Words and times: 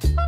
Bye. 0.00 0.27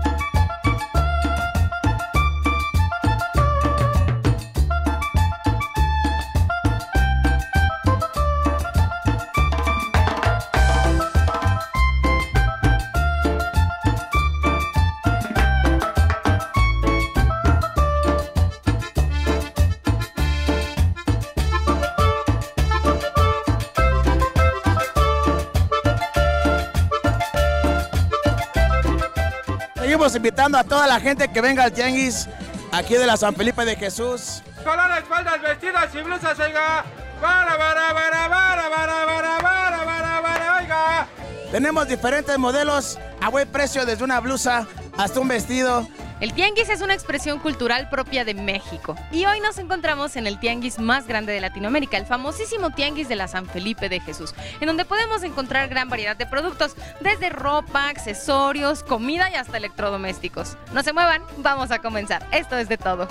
Invitando 30.21 30.59
a 30.59 30.64
toda 30.64 30.87
la 30.87 31.00
gente 31.00 31.29
que 31.29 31.41
venga 31.41 31.65
al 31.65 31.73
tianguis 31.73 32.28
aquí 32.73 32.95
de 32.95 33.06
la 33.06 33.16
San 33.16 33.34
Felipe 33.34 33.65
de 33.65 33.74
Jesús. 33.74 34.42
Colores, 34.62 35.02
faldas, 35.09 35.41
vestidos 35.41 35.95
y 35.95 36.02
blusas, 36.02 36.38
oiga. 36.38 36.84
Para, 37.23 37.56
para, 37.56 37.95
para, 37.95 38.28
para, 38.28 38.70
para, 38.70 39.06
para, 39.06 39.38
para, 39.38 39.84
para, 39.87 40.23
para, 40.23 40.56
oiga. 40.59 41.06
Tenemos 41.51 41.88
diferentes 41.88 42.37
modelos 42.38 42.98
a 43.19 43.30
buen 43.30 43.48
precio, 43.48 43.87
desde 43.87 44.05
una 44.05 44.20
blusa 44.20 44.66
hasta 44.98 45.20
un 45.20 45.28
vestido. 45.28 45.88
El 46.20 46.34
tianguis 46.34 46.69
es 46.69 46.83
una 46.83 46.92
expresión 46.92 47.38
cultural 47.38 47.88
propia 47.88 48.27
de 48.27 48.34
México 48.34 48.95
y 49.11 49.24
hoy 49.24 49.41
nos 49.41 49.56
encontramos 49.56 50.16
en 50.16 50.27
el 50.27 50.38
tianguis 50.38 50.78
más 50.78 51.06
grande 51.06 51.33
de 51.33 51.41
Latinoamérica, 51.41 51.97
el 51.97 52.05
famosísimo 52.05 52.69
tianguis 52.69 53.09
de 53.09 53.16
la 53.16 53.27
San 53.27 53.47
Felipe 53.47 53.88
de 53.88 54.01
Jesús, 54.01 54.34
en 54.61 54.66
donde 54.66 54.84
podemos 54.84 55.23
encontrar 55.23 55.70
gran 55.70 55.88
variedad 55.88 56.16
de 56.16 56.27
productos, 56.27 56.77
desde 57.01 57.30
ropa, 57.30 57.88
accesorios, 57.88 58.83
comida 58.83 59.30
y 59.30 59.37
hasta 59.37 59.56
electrodomésticos. 59.56 60.59
No 60.75 60.83
se 60.83 60.92
muevan, 60.92 61.23
vamos 61.38 61.70
a 61.70 61.78
comenzar. 61.78 62.27
Esto 62.33 62.59
es 62.59 62.69
de 62.69 62.77
todo. 62.77 63.09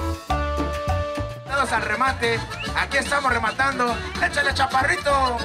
Todos 1.48 1.72
al 1.72 1.82
remate, 1.82 2.40
aquí 2.78 2.98
estamos 2.98 3.34
rematando. 3.34 3.92
Échale 4.24 4.54
chaparrito. 4.54 5.38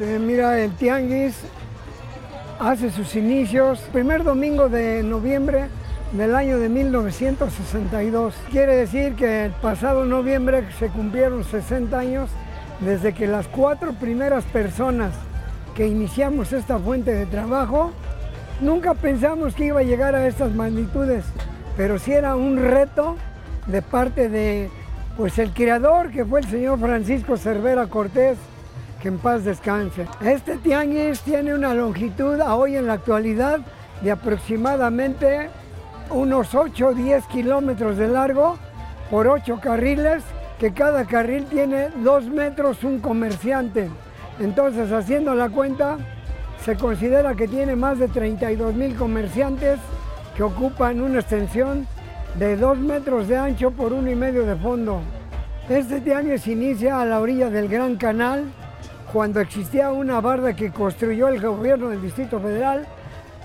Eh, 0.00 0.18
mira, 0.18 0.58
el 0.58 0.74
tianguis 0.74 1.36
hace 2.58 2.90
sus 2.90 3.14
inicios 3.16 3.80
primer 3.92 4.24
domingo 4.24 4.68
de 4.68 5.02
noviembre 5.02 5.66
del 6.12 6.34
año 6.34 6.58
de 6.58 6.68
1962. 6.68 8.34
Quiere 8.50 8.76
decir 8.76 9.14
que 9.14 9.46
el 9.46 9.52
pasado 9.52 10.04
noviembre 10.04 10.64
se 10.78 10.88
cumplieron 10.88 11.44
60 11.44 11.98
años 11.98 12.30
desde 12.80 13.12
que 13.12 13.26
las 13.26 13.48
cuatro 13.48 13.92
primeras 13.94 14.44
personas 14.44 15.12
que 15.74 15.86
iniciamos 15.86 16.52
esta 16.52 16.78
fuente 16.78 17.12
de 17.12 17.26
trabajo, 17.26 17.92
nunca 18.60 18.94
pensamos 18.94 19.54
que 19.54 19.66
iba 19.66 19.80
a 19.80 19.84
llegar 19.84 20.14
a 20.14 20.26
estas 20.26 20.54
magnitudes, 20.54 21.24
pero 21.76 21.98
sí 21.98 22.12
era 22.12 22.36
un 22.36 22.58
reto 22.58 23.16
de 23.66 23.82
parte 23.82 24.28
de 24.28 24.70
pues 25.16 25.38
el 25.38 25.52
creador 25.52 26.10
que 26.10 26.24
fue 26.24 26.40
el 26.40 26.46
señor 26.46 26.78
Francisco 26.78 27.36
Cervera 27.36 27.86
Cortés, 27.86 28.36
que 29.04 29.08
en 29.08 29.18
paz 29.18 29.44
descanse. 29.44 30.06
Este 30.24 30.56
tianguis 30.56 31.20
tiene 31.20 31.52
una 31.52 31.74
longitud 31.74 32.40
hoy 32.40 32.76
en 32.76 32.86
la 32.86 32.94
actualidad 32.94 33.60
de 34.00 34.10
aproximadamente 34.10 35.50
unos 36.08 36.54
8 36.54 36.86
o 36.86 36.94
10 36.94 37.26
kilómetros 37.26 37.98
de 37.98 38.08
largo 38.08 38.56
por 39.10 39.28
8 39.28 39.60
carriles, 39.62 40.22
que 40.58 40.72
cada 40.72 41.04
carril 41.04 41.44
tiene 41.44 41.90
2 42.02 42.28
metros 42.28 42.82
un 42.82 42.98
comerciante. 43.00 43.90
Entonces, 44.40 44.90
haciendo 44.90 45.34
la 45.34 45.50
cuenta, 45.50 45.98
se 46.64 46.74
considera 46.74 47.34
que 47.34 47.46
tiene 47.46 47.76
más 47.76 47.98
de 47.98 48.08
32 48.08 48.74
mil 48.74 48.96
comerciantes 48.96 49.80
que 50.34 50.42
ocupan 50.42 51.02
una 51.02 51.20
extensión 51.20 51.86
de 52.38 52.56
2 52.56 52.78
metros 52.78 53.28
de 53.28 53.36
ancho 53.36 53.70
por 53.70 53.92
uno 53.92 54.10
y 54.10 54.14
medio 54.14 54.46
de 54.46 54.56
fondo. 54.56 55.02
Este 55.68 56.00
tianguis 56.00 56.46
inicia 56.46 57.02
a 57.02 57.04
la 57.04 57.20
orilla 57.20 57.50
del 57.50 57.68
Gran 57.68 57.96
Canal, 57.96 58.44
cuando 59.14 59.38
existía 59.38 59.92
una 59.92 60.20
barda 60.20 60.56
que 60.56 60.72
construyó 60.72 61.28
el 61.28 61.40
gobierno 61.40 61.88
del 61.88 62.02
Distrito 62.02 62.40
Federal 62.40 62.84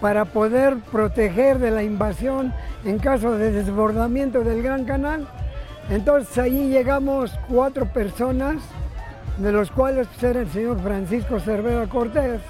para 0.01 0.25
poder 0.25 0.77
proteger 0.91 1.59
de 1.59 1.69
la 1.69 1.83
invasión 1.83 2.51
en 2.83 2.97
caso 2.97 3.37
de 3.37 3.51
desbordamiento 3.51 4.41
del 4.41 4.63
Gran 4.63 4.83
Canal. 4.85 5.27
Entonces 5.91 6.35
allí 6.39 6.69
llegamos 6.69 7.37
cuatro 7.47 7.85
personas, 7.85 8.63
de 9.37 9.51
los 9.51 9.69
cuales 9.69 10.07
pues, 10.07 10.23
era 10.23 10.39
el 10.39 10.49
señor 10.49 10.81
Francisco 10.81 11.39
Cervera 11.39 11.85
Cortés, 11.85 12.41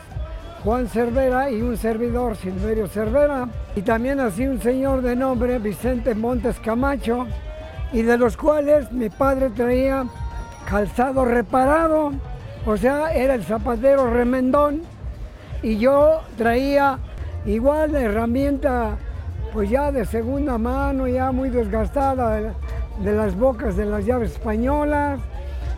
Juan 0.63 0.88
Cervera 0.88 1.52
y 1.52 1.62
un 1.62 1.75
servidor, 1.75 2.38
Silverio 2.38 2.88
Cervera, 2.88 3.50
y 3.75 3.81
también 3.81 4.22
así 4.22 4.47
un 4.47 4.62
señor 4.62 5.02
de 5.02 5.18
nombre 5.18 5.59
Vicente 5.59 6.16
Montes 6.16 6.58
Camacho, 6.62 7.28
y 7.91 8.02
de 8.02 8.18
los 8.18 8.38
cuales 8.38 8.90
mi 8.94 9.09
padre 9.09 9.50
traía 9.50 10.06
calzado 10.69 11.25
reparado, 11.25 12.13
o 12.66 12.78
sea, 12.78 13.14
era 13.14 13.36
el 13.36 13.44
zapatero 13.44 14.09
remendón 14.09 14.81
y 15.62 15.78
yo 15.78 16.22
traía 16.38 17.00
igual 17.46 17.94
la 17.94 18.02
herramienta, 18.02 18.97
pues 19.53 19.70
ya 19.70 19.92
de 19.92 20.06
segunda 20.06 20.58
mano, 20.58 21.08
ya 21.08 21.31
muy 21.31 21.50
desgastada 21.50 22.53
de, 23.02 23.14
las 23.14 23.36
bocas 23.36 23.75
de 23.75 23.86
las 23.86 24.06
llaves 24.06 24.34
españolas, 24.34 25.20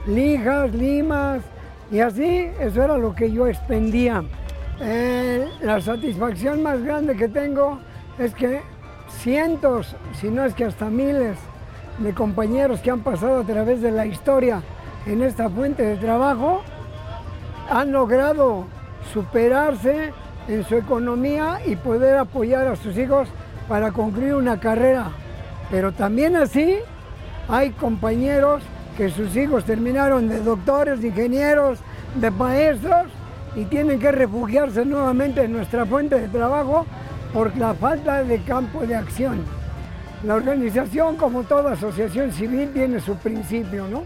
lijas, 0.08 0.74
limas, 0.74 1.42
y 1.92 2.00
así 2.00 2.50
eso 2.60 2.84
era 2.84 2.98
lo 2.98 3.14
que 3.14 3.32
yo 3.32 3.48
expendía. 3.48 4.24
Eh, 4.80 5.48
la 5.62 5.80
satisfacción 5.80 6.64
más 6.64 6.82
grande 6.84 7.16
que 7.16 7.28
tengo 7.28 7.80
es 8.18 8.34
que 8.34 8.62
cientos, 9.20 9.96
si 10.20 10.30
no 10.30 10.46
es 10.46 10.54
que 10.56 10.66
hasta 10.66 10.90
miles, 10.90 11.38
de 12.00 12.14
compañeros 12.14 12.80
que 12.80 12.90
han 12.90 13.02
pasado 13.02 13.42
a 13.42 13.44
través 13.44 13.82
de 13.82 13.92
la 13.92 14.06
historia 14.06 14.64
en 15.06 15.22
esta 15.22 15.50
fuente 15.50 15.84
de 15.84 15.98
trabajo 15.98 16.62
han 17.72 17.94
logrado 17.94 18.66
superarse 19.14 20.12
en 20.50 20.64
su 20.66 20.76
economía 20.76 21.60
y 21.66 21.78
poder 21.78 22.18
apoyar 22.18 22.68
a 22.68 22.76
sus 22.76 22.98
hijos 22.98 23.30
para 23.70 23.92
concluir 23.92 24.36
una 24.36 24.60
carrera. 24.60 25.12
Pero 25.72 25.94
también 25.94 26.36
así 26.36 26.80
hay 27.48 27.72
compañeros 27.72 28.62
que 28.98 29.10
sus 29.10 29.38
hijos 29.38 29.64
terminaron 29.64 30.28
de 30.28 30.42
doctores, 30.42 31.02
de 31.02 31.08
ingenieros, 31.08 31.80
de 32.16 32.30
maestros 32.30 33.06
y 33.56 33.64
tienen 33.66 34.00
que 34.00 34.12
refugiarse 34.12 34.84
nuevamente 34.84 35.46
en 35.46 35.54
nuestra 35.54 35.86
fuente 35.86 36.20
de 36.20 36.28
trabajo 36.28 36.86
por 37.34 37.56
la 37.56 37.74
falta 37.74 38.22
de 38.26 38.42
campo 38.42 38.82
de 38.82 38.96
acción. 38.96 39.46
La 40.26 40.36
organización, 40.36 41.16
como 41.16 41.44
toda 41.44 41.72
asociación 41.72 42.34
civil, 42.34 42.72
tiene 42.74 43.00
su 43.00 43.16
principio, 43.16 43.88
¿no? 43.88 44.04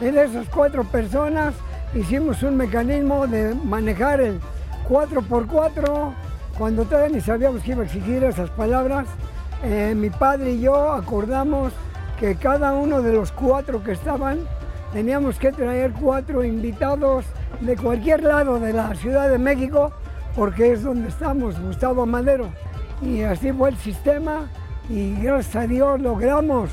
De 0.00 0.24
esas 0.24 0.48
cuatro 0.48 0.82
personas 0.82 1.54
hicimos 1.96 2.42
un 2.42 2.56
mecanismo 2.56 3.26
de 3.26 3.54
manejar 3.54 4.20
el 4.20 4.38
4x4, 4.88 6.12
cuando 6.58 6.84
todavía 6.84 7.16
ni 7.16 7.20
sabíamos 7.20 7.62
que 7.62 7.72
iba 7.72 7.82
a 7.82 7.86
exigir 7.86 8.22
esas 8.24 8.50
palabras, 8.50 9.06
eh, 9.62 9.94
mi 9.96 10.10
padre 10.10 10.52
y 10.52 10.60
yo 10.60 10.92
acordamos 10.92 11.72
que 12.20 12.36
cada 12.36 12.72
uno 12.74 13.02
de 13.02 13.12
los 13.12 13.32
cuatro 13.32 13.82
que 13.82 13.92
estaban 13.92 14.40
teníamos 14.92 15.38
que 15.38 15.52
traer 15.52 15.92
cuatro 15.92 16.44
invitados 16.44 17.24
de 17.60 17.76
cualquier 17.76 18.22
lado 18.22 18.60
de 18.60 18.72
la 18.72 18.94
Ciudad 18.94 19.28
de 19.28 19.38
México, 19.38 19.92
porque 20.34 20.72
es 20.72 20.82
donde 20.82 21.08
estamos, 21.08 21.58
Gustavo 21.60 22.06
Madero. 22.06 22.48
Y 23.02 23.22
así 23.22 23.52
fue 23.52 23.70
el 23.70 23.76
sistema 23.76 24.48
y 24.88 25.14
gracias 25.20 25.56
a 25.56 25.66
Dios 25.66 26.00
logramos 26.00 26.70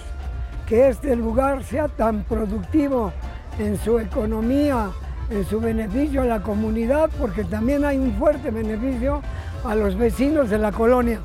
que 0.67 0.89
este 0.89 1.15
lugar 1.15 1.63
sea 1.63 1.87
tan 1.87 2.23
productivo 2.23 3.11
en 3.59 3.77
su 3.77 3.99
economía, 3.99 4.89
en 5.29 5.47
su 5.49 5.59
beneficio 5.59 6.21
a 6.21 6.25
la 6.25 6.41
comunidad, 6.41 7.09
porque 7.19 7.43
también 7.43 7.85
hay 7.85 7.97
un 7.97 8.17
fuerte 8.17 8.51
beneficio 8.51 9.21
a 9.63 9.75
los 9.75 9.97
vecinos 9.97 10.49
de 10.49 10.57
la 10.57 10.71
colonia. 10.71 11.19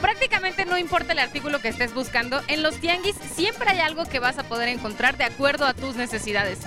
Prácticamente 0.00 0.64
no 0.64 0.78
importa 0.78 1.12
el 1.12 1.18
artículo 1.18 1.58
que 1.58 1.68
estés 1.68 1.92
buscando, 1.92 2.40
en 2.48 2.62
los 2.62 2.76
tianguis 2.76 3.16
siempre 3.16 3.70
hay 3.70 3.80
algo 3.80 4.04
que 4.04 4.20
vas 4.20 4.38
a 4.38 4.44
poder 4.44 4.68
encontrar 4.68 5.16
de 5.16 5.24
acuerdo 5.24 5.66
a 5.66 5.74
tus 5.74 5.96
necesidades. 5.96 6.60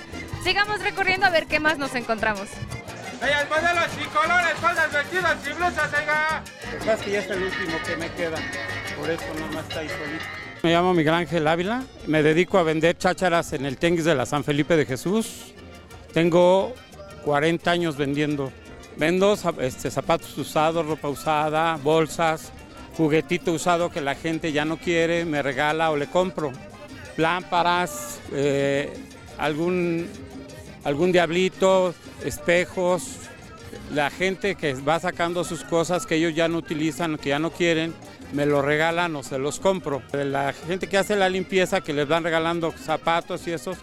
Sigamos 0.43 0.81
recorriendo 0.81 1.25
a 1.25 1.29
ver 1.29 1.47
qué 1.47 1.59
más 1.59 1.77
nos 1.77 1.95
encontramos. 1.95 2.49
Modelos 3.21 3.91
y 4.03 4.07
colores, 4.07 4.53
faldas, 4.59 4.91
vestidos 4.91 5.35
y 5.47 5.53
blusas, 5.53 5.89
oiga. 5.97 6.43
Pasa 6.79 6.93
es 6.93 7.01
que 7.01 7.11
ya 7.11 7.19
es 7.19 7.29
el 7.29 7.43
último 7.43 7.77
que 7.85 7.97
me 7.97 8.09
queda, 8.13 8.37
por 8.97 9.09
eso 9.09 9.23
nomás 9.39 9.63
está 9.67 9.79
ahí 9.81 9.89
solito. 9.89 10.25
Me 10.63 10.71
llamo 10.71 10.93
Miguel 10.93 11.13
Ángel 11.13 11.47
Ávila, 11.47 11.83
me 12.07 12.23
dedico 12.23 12.57
a 12.57 12.63
vender 12.63 12.97
chácharas 12.97 13.53
en 13.53 13.65
el 13.65 13.77
Tianguis 13.77 14.05
de 14.05 14.15
la 14.15 14.25
San 14.25 14.43
Felipe 14.43 14.75
de 14.75 14.85
Jesús. 14.85 15.53
Tengo 16.13 16.73
40 17.23 17.71
años 17.71 17.97
vendiendo. 17.97 18.51
Vendo 18.97 19.37
este, 19.61 19.89
zapatos 19.89 20.37
usados, 20.37 20.85
ropa 20.85 21.07
usada, 21.07 21.77
bolsas, 21.81 22.51
juguetito 22.97 23.53
usado 23.53 23.89
que 23.89 24.01
la 24.01 24.15
gente 24.15 24.51
ya 24.51 24.65
no 24.65 24.77
quiere, 24.77 25.25
me 25.25 25.41
regala 25.41 25.91
o 25.91 25.97
le 25.97 26.07
compro. 26.07 26.51
Lámparas, 27.17 28.19
eh, 28.33 28.93
algún, 29.37 30.07
algún 30.83 31.11
diablito, 31.11 31.95
espejos, 32.23 33.21
la 33.93 34.09
gente 34.09 34.55
que 34.55 34.73
va 34.73 34.99
sacando 34.99 35.43
sus 35.43 35.63
cosas 35.63 36.05
que 36.05 36.15
ellos 36.15 36.35
ya 36.35 36.47
no 36.47 36.57
utilizan, 36.57 37.17
que 37.17 37.29
ya 37.29 37.39
no 37.39 37.51
quieren, 37.51 37.93
me 38.33 38.45
los 38.45 38.63
regalan 38.63 39.15
o 39.15 39.23
se 39.23 39.37
los 39.37 39.59
compro. 39.59 40.01
La 40.13 40.53
gente 40.53 40.87
que 40.87 40.97
hace 40.97 41.15
la 41.15 41.29
limpieza, 41.29 41.81
que 41.81 41.93
les 41.93 42.07
van 42.07 42.23
regalando 42.23 42.71
zapatos 42.71 43.47
y 43.47 43.51
esos, 43.51 43.77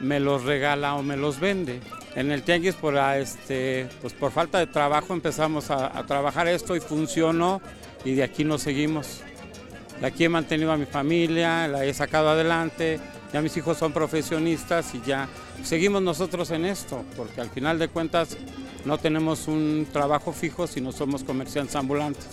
me 0.00 0.18
los 0.18 0.44
regala 0.44 0.94
o 0.94 1.02
me 1.02 1.16
los 1.16 1.38
vende. 1.40 1.80
En 2.14 2.30
el 2.30 2.42
tianguis 2.42 2.74
por, 2.74 2.96
este, 2.96 3.88
pues 4.00 4.12
por 4.12 4.32
falta 4.32 4.58
de 4.58 4.66
trabajo 4.66 5.12
empezamos 5.12 5.70
a, 5.70 6.02
trabajar 6.06 6.48
esto 6.48 6.74
y 6.74 6.80
funcionó 6.80 7.60
y 8.04 8.14
de 8.14 8.24
aquí 8.24 8.44
nos 8.44 8.62
seguimos. 8.62 9.20
De 10.00 10.06
aquí 10.06 10.24
he 10.24 10.28
mantenido 10.28 10.72
a 10.72 10.76
mi 10.76 10.86
familia, 10.86 11.68
la 11.68 11.84
he 11.84 11.92
sacado 11.92 12.30
adelante, 12.30 12.98
ya 13.32 13.42
mis 13.42 13.56
hijos 13.56 13.76
son 13.76 13.92
profesionistas 13.92 14.94
y 14.94 15.02
ya 15.02 15.28
seguimos 15.62 16.02
nosotros 16.02 16.50
en 16.50 16.64
esto, 16.64 17.04
porque 17.16 17.40
al 17.40 17.50
final 17.50 17.78
de 17.78 17.88
cuentas 17.88 18.36
no 18.86 18.96
tenemos 18.96 19.46
un 19.46 19.86
trabajo 19.92 20.32
fijo, 20.32 20.66
sino 20.66 20.90
somos 20.90 21.22
comerciantes 21.22 21.76
ambulantes. 21.76 22.26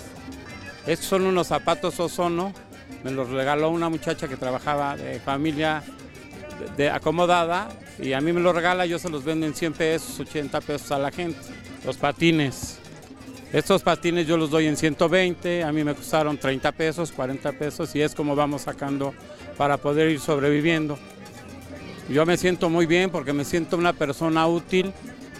Estos 0.88 1.08
son 1.08 1.26
unos 1.26 1.48
zapatos 1.48 2.00
Ozono, 2.00 2.54
me 3.04 3.12
los 3.12 3.30
regaló 3.30 3.70
una 3.70 3.90
muchacha 3.90 4.30
que 4.30 4.38
trabajaba 4.38 4.96
de 4.96 5.20
familia 5.20 5.84
de, 6.76 6.90
acomodada 6.90 7.70
y 8.00 8.14
a 8.14 8.22
mí 8.22 8.34
me 8.34 8.40
los 8.40 8.56
regala, 8.56 8.86
yo 8.86 9.00
se 9.00 9.10
los 9.10 9.24
vendo 9.24 9.46
en 9.46 9.54
100 9.54 9.74
pesos, 9.74 10.20
80 10.20 10.62
pesos 10.62 10.92
a 10.92 11.00
la 11.00 11.12
gente. 11.12 11.40
Los 11.86 11.98
patines. 11.98 12.80
Estos 13.54 13.82
patines 13.82 14.28
yo 14.28 14.36
los 14.36 14.50
doy 14.50 14.66
en 14.66 14.76
120, 14.76 15.64
a 15.64 15.72
mí 15.72 15.84
me 15.84 15.96
costaron 15.96 16.38
30 16.38 16.72
pesos, 16.74 17.12
40 17.14 17.54
pesos 17.54 17.96
y 17.96 18.02
es 18.02 18.14
como 18.14 18.36
vamos 18.36 18.64
sacando 18.64 19.14
para 19.56 19.78
poder 19.78 20.10
ir 20.10 20.20
sobreviviendo. 20.20 21.00
Yo 22.10 22.26
me 22.26 22.38
siento 22.38 22.70
muy 22.70 22.86
bien 22.86 23.10
porque 23.10 23.34
me 23.34 23.46
siento 23.46 23.78
una 23.78 23.94
persona 23.94 24.48
útil 24.48 24.92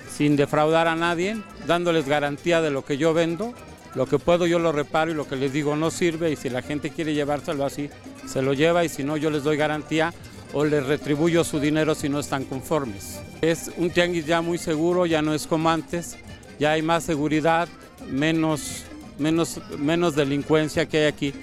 sin 0.10 0.36
defraudar 0.36 0.88
a 0.88 0.96
nadie, 0.96 1.38
dándoles 1.66 2.08
garantía 2.08 2.62
de 2.62 2.72
lo 2.72 2.84
que 2.86 2.98
yo 2.98 3.14
vendo. 3.14 3.54
Lo 3.94 4.06
que 4.06 4.20
puedo 4.20 4.46
yo 4.46 4.60
lo 4.60 4.72
reparo 4.72 5.12
y 5.12 5.14
lo 5.14 5.28
que 5.28 5.36
les 5.36 5.52
digo 5.52 5.76
no 5.76 5.92
sirve 5.92 6.32
y 6.32 6.36
si 6.36 6.50
la 6.50 6.62
gente 6.62 6.92
quiere 6.92 7.14
llevárselo 7.14 7.66
así, 7.66 7.90
se 8.26 8.42
lo 8.42 8.54
lleva 8.54 8.86
y 8.86 8.90
si 8.90 9.04
no 9.04 9.18
yo 9.18 9.30
les 9.30 9.44
doy 9.44 9.58
garantía 9.58 10.14
o 10.54 10.64
les 10.64 10.86
retribuyo 10.86 11.44
su 11.44 11.60
dinero 11.60 11.96
si 11.96 12.10
no 12.10 12.20
están 12.20 12.46
conformes. 12.46 13.20
Es 13.42 13.72
un 13.78 13.90
tianguis 13.90 14.26
ya 14.26 14.42
muy 14.42 14.58
seguro, 14.58 15.06
ya 15.06 15.22
no 15.22 15.34
es 15.34 15.48
como 15.48 15.70
antes, 15.70 16.18
ya 16.60 16.72
hay 16.72 16.82
más 16.82 17.04
seguridad, 17.04 17.68
menos, 18.10 18.84
menos, 19.18 19.60
menos 19.78 20.16
delincuencia 20.16 20.86
que 20.86 21.00
hay 21.00 21.06
aquí, 21.06 21.34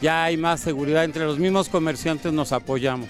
ya 0.00 0.24
hay 0.24 0.36
más 0.36 0.60
seguridad, 0.60 1.04
entre 1.04 1.24
los 1.24 1.38
mismos 1.38 1.68
comerciantes 1.68 2.32
nos 2.32 2.52
apoyamos. 2.52 3.08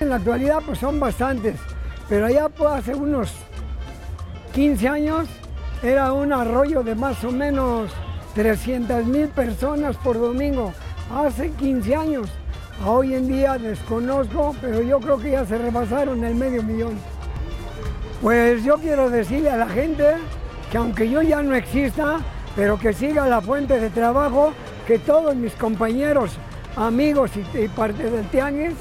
En 0.00 0.08
la 0.08 0.16
actualidad 0.16 0.58
pues 0.66 0.78
son 0.78 0.98
bastantes, 0.98 1.56
pero 2.08 2.26
allá 2.26 2.48
pues, 2.48 2.70
hace 2.70 2.94
unos 2.94 3.30
15 4.52 4.88
años 4.88 5.28
era 5.82 6.12
un 6.12 6.32
arroyo 6.32 6.82
de 6.82 6.94
más 6.94 7.22
o 7.24 7.30
menos 7.30 7.90
300 8.34 9.06
mil 9.06 9.28
personas 9.28 9.96
por 9.96 10.18
domingo, 10.18 10.72
hace 11.14 11.50
15 11.50 11.94
años. 11.94 12.30
Hoy 12.86 13.14
en 13.14 13.28
día 13.28 13.58
desconozco, 13.58 14.54
pero 14.60 14.82
yo 14.82 15.00
creo 15.00 15.18
que 15.18 15.32
ya 15.32 15.44
se 15.44 15.58
rebasaron 15.58 16.24
el 16.24 16.34
medio 16.34 16.62
millón. 16.62 16.98
Pues 18.22 18.62
yo 18.64 18.76
quiero 18.76 19.10
decirle 19.10 19.50
a 19.50 19.56
la 19.56 19.68
gente 19.68 20.04
que 20.70 20.78
aunque 20.78 21.08
yo 21.08 21.22
ya 21.22 21.42
no 21.42 21.54
exista, 21.54 22.20
pero 22.54 22.78
que 22.78 22.92
siga 22.92 23.26
la 23.26 23.40
fuente 23.40 23.80
de 23.80 23.90
trabajo, 23.90 24.52
que 24.86 24.98
todos 24.98 25.34
mis 25.34 25.54
compañeros, 25.54 26.32
amigos 26.76 27.30
y, 27.36 27.68
parte 27.68 28.10
del 28.10 28.26
tianguis 28.28 28.74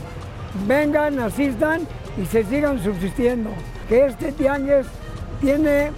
vengan, 0.68 1.20
asistan 1.20 1.88
y 2.22 2.26
se 2.26 2.44
sigan 2.44 2.82
subsistiendo. 2.84 3.52
Que 3.88 4.06
este 4.06 4.32
tianguis 4.34 4.86
tiene 5.42 5.92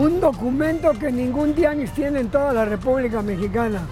un 0.00 0.18
documento 0.18 0.92
que 0.92 1.12
ningún 1.12 1.52
tianguis 1.52 1.92
tiene 1.92 2.20
en 2.20 2.28
toda 2.30 2.54
la 2.54 2.64
República 2.64 3.20
Mexicana. 3.20 3.82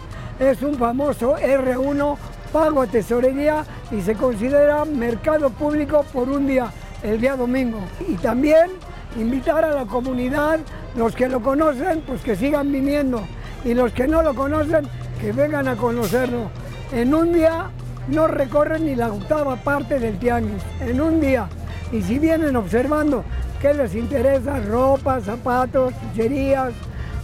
Es 0.41 0.63
un 0.63 0.77
famoso 0.77 1.37
R1 1.37 2.17
pago 2.51 2.81
a 2.81 2.87
tesorería 2.87 3.63
y 3.91 4.01
se 4.01 4.15
considera 4.15 4.87
mercado 4.87 5.51
público 5.51 6.07
por 6.11 6.31
un 6.31 6.47
día, 6.47 6.73
el 7.03 7.21
día 7.21 7.37
domingo. 7.37 7.81
Y 8.09 8.15
también 8.15 8.71
invitar 9.19 9.67
a 9.67 9.75
la 9.75 9.85
comunidad, 9.85 10.61
los 10.97 11.15
que 11.15 11.29
lo 11.29 11.43
conocen, 11.43 12.01
pues 12.07 12.23
que 12.23 12.37
sigan 12.37 12.73
viniendo 12.73 13.21
y 13.63 13.75
los 13.75 13.93
que 13.93 14.09
no 14.09 14.23
lo 14.23 14.35
conocen, 14.35 14.89
que 15.21 15.33
vengan 15.33 15.69
a 15.69 15.77
conocerlo. 15.77 16.51
En 16.91 17.15
un 17.15 17.35
día 17.35 17.69
no 18.09 18.29
recorren 18.29 18.87
ni 18.87 18.95
la 18.95 19.13
octava 19.13 19.57
parte 19.57 19.99
del 19.99 20.19
tianguis, 20.19 20.63
en 20.81 21.03
un 21.03 21.21
día. 21.21 21.51
Y 21.93 22.01
si 22.01 22.19
vienen 22.19 22.57
observando 22.57 23.25
qué 23.61 23.75
les 23.75 23.95
interesa, 23.95 24.61
ropa, 24.61 25.21
zapatos, 25.21 25.93
chucherías, 26.01 26.73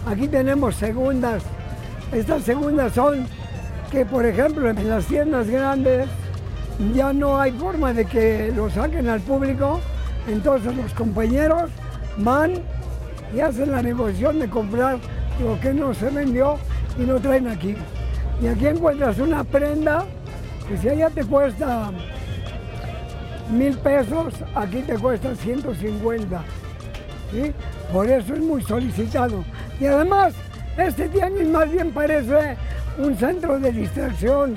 aquí 0.05 0.27
tenemos 0.27 0.75
segundas. 0.75 1.43
Estas 2.11 2.43
segundas 2.43 2.93
son 2.93 3.25
que, 3.91 4.05
por 4.05 4.25
ejemplo, 4.25 4.69
en 4.69 4.89
las 4.89 5.05
tiendas 5.05 5.47
grandes 5.49 6.07
ya 6.93 7.13
no 7.13 7.39
hay 7.39 7.51
forma 7.51 7.93
de 7.93 8.05
que 8.05 8.51
lo 8.55 8.69
saquen 8.69 9.07
al 9.07 9.21
público, 9.21 9.79
entonces 10.27 10.75
los 10.75 10.93
compañeros 10.93 11.69
van 12.17 12.53
y 13.33 13.39
hacen 13.39 13.71
la 13.71 13.81
negociación 13.81 14.39
de 14.39 14.49
comprar 14.49 14.97
lo 15.41 15.59
que 15.59 15.73
no 15.73 15.93
se 15.93 16.09
vendió 16.09 16.57
y 16.97 17.05
lo 17.05 17.19
traen 17.19 17.47
aquí. 17.47 17.75
Y 18.41 18.47
aquí 18.47 18.67
encuentras 18.67 19.19
una 19.19 19.43
prenda 19.43 20.05
que 20.67 20.77
si 20.77 20.89
allá 20.89 21.09
te 21.09 21.23
cuesta 21.23 21.91
mil 23.49 23.77
pesos, 23.77 24.33
aquí 24.53 24.81
te 24.81 24.97
cuesta 24.97 25.35
150. 25.35 26.43
Por 27.91 28.09
eso 28.09 28.33
es 28.33 28.39
muy 28.39 28.61
solicitado. 28.61 29.43
Y 29.79 29.85
además, 29.85 30.33
este 30.77 31.09
tianguis 31.09 31.47
más 31.47 31.69
bien 31.71 31.91
parece 31.91 32.57
un 32.97 33.15
centro 33.17 33.59
de 33.59 33.71
distracción, 33.71 34.55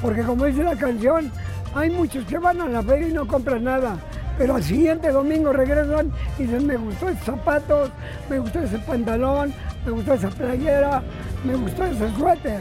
porque 0.00 0.22
como 0.22 0.44
dice 0.44 0.62
la 0.62 0.76
canción, 0.76 1.30
hay 1.74 1.90
muchos 1.90 2.24
que 2.26 2.38
van 2.38 2.60
a 2.60 2.68
la 2.68 2.82
feria 2.82 3.08
y 3.08 3.12
no 3.12 3.26
compran 3.26 3.64
nada, 3.64 3.96
pero 4.38 4.56
al 4.56 4.62
siguiente 4.62 5.10
domingo 5.10 5.52
regresan 5.52 6.12
y 6.38 6.44
dicen, 6.44 6.66
me 6.66 6.76
gustó 6.76 7.08
ese 7.08 7.24
zapatos, 7.24 7.90
me 8.28 8.38
gustó 8.38 8.60
ese 8.60 8.78
pantalón, 8.78 9.52
me 9.84 9.92
gustó 9.92 10.14
esa 10.14 10.28
playera, 10.28 11.02
me 11.44 11.54
gustó 11.54 11.84
ese 11.84 12.10
suéter. 12.14 12.60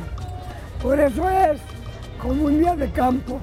Por 0.81 0.99
eso 0.99 1.29
es 1.29 1.59
como 2.19 2.45
un 2.45 2.59
día 2.59 2.75
de 2.75 2.89
campo. 2.91 3.39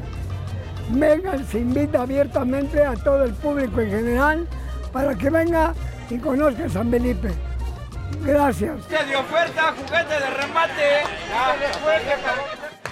Vengan, 0.91 1.47
se 1.47 1.59
invita 1.59 2.03
abiertamente 2.03 2.83
a 2.83 2.95
todo 2.95 3.25
el 3.25 3.35
público 3.35 3.81
en 3.81 3.91
general 3.91 4.49
para 4.93 5.15
que 5.15 5.29
venga 5.31 5.75
y 6.09 6.19
conozca 6.19 6.69
San 6.69 6.91
Felipe. 6.91 7.31
Gracias. 8.23 8.89
de 8.89 9.17
oferta, 9.17 9.75
juguete 9.77 10.15
de 10.15 10.31
remate. 10.31 11.03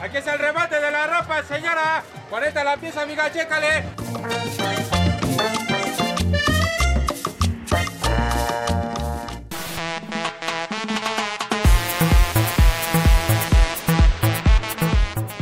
Aquí 0.02 0.16
es 0.18 0.26
el 0.26 0.38
remate 0.38 0.80
de 0.80 0.90
la 0.90 1.06
ropa, 1.06 1.42
señora. 1.42 2.02
40 2.28 2.64
la 2.64 2.76
pieza, 2.76 3.02
amiga, 3.02 3.32
chécale. 3.32 3.84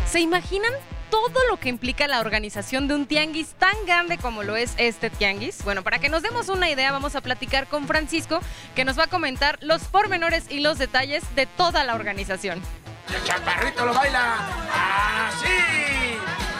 ¿Se 0.07 0.21
imaginan 0.21 0.73
todo 1.15 1.47
lo 1.49 1.61
que 1.61 1.69
implica 1.69 2.09
la 2.09 2.19
organización 2.19 2.89
de 2.89 2.95
un 2.97 3.07
tianguis 3.07 3.55
tan 3.57 3.77
grande 3.87 4.19
como 4.19 4.43
lo 4.43 4.57
es 4.57 4.75
este 4.79 5.11
tianguis. 5.11 5.63
Bueno, 5.63 5.85
para 5.85 6.01
que 6.01 6.09
nos 6.09 6.23
demos 6.23 6.49
una 6.49 6.69
idea, 6.69 6.91
vamos 6.91 7.15
a 7.15 7.21
platicar 7.21 7.69
con 7.69 7.87
Francisco, 7.87 8.41
que 8.75 8.85
nos 8.85 8.99
va 8.99 9.05
a 9.05 9.07
comentar 9.07 9.57
los 9.61 9.85
pormenores 9.85 10.51
y 10.51 10.59
los 10.59 10.77
detalles 10.77 11.23
de 11.37 11.47
toda 11.47 11.85
la 11.85 11.95
organización. 11.95 12.61
El 13.15 13.23
chaparrito 13.23 13.87
lo 13.87 13.95
baila 13.95 14.39
así. 15.29 15.47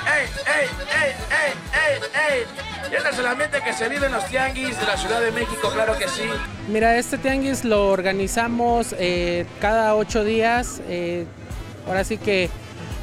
¡Ey, 0.07 0.29
ey, 0.47 0.69
ey, 1.03 1.13
ey, 1.33 1.53
ey, 1.83 2.39
ey! 2.39 2.93
Y 2.93 2.95
este 2.95 3.11
es 3.11 3.19
el 3.19 3.27
ambiente 3.27 3.61
que 3.61 3.73
se 3.73 3.89
vive 3.89 4.07
en 4.07 4.13
los 4.13 4.25
tianguis 4.27 4.79
de 4.79 4.87
la 4.87 4.97
Ciudad 4.97 5.21
de 5.21 5.33
México, 5.33 5.69
claro 5.73 5.99
que 5.99 6.07
sí. 6.07 6.23
Mira, 6.69 6.97
este 6.97 7.19
tianguis 7.19 7.65
lo 7.65 7.89
organizamos 7.89 8.95
eh, 9.01 9.47
cada 9.61 9.97
ocho 9.97 10.23
días. 10.23 10.81
Eh, 10.87 11.27
ahora 11.89 12.05
sí 12.05 12.19
que 12.19 12.51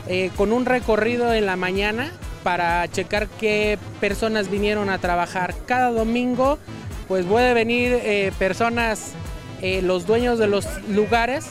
eh, 0.07 0.31
con 0.35 0.51
un 0.51 0.65
recorrido 0.65 1.33
en 1.33 1.45
la 1.45 1.55
mañana 1.55 2.11
para 2.43 2.87
checar 2.87 3.27
qué 3.39 3.77
personas 3.99 4.49
vinieron 4.49 4.89
a 4.89 4.97
trabajar. 4.97 5.53
Cada 5.65 5.91
domingo 5.91 6.57
pues 7.07 7.25
puede 7.25 7.53
venir 7.53 7.99
eh, 8.03 8.31
personas, 8.39 9.11
eh, 9.61 9.81
los 9.81 10.05
dueños 10.07 10.39
de 10.39 10.47
los 10.47 10.65
lugares 10.87 11.47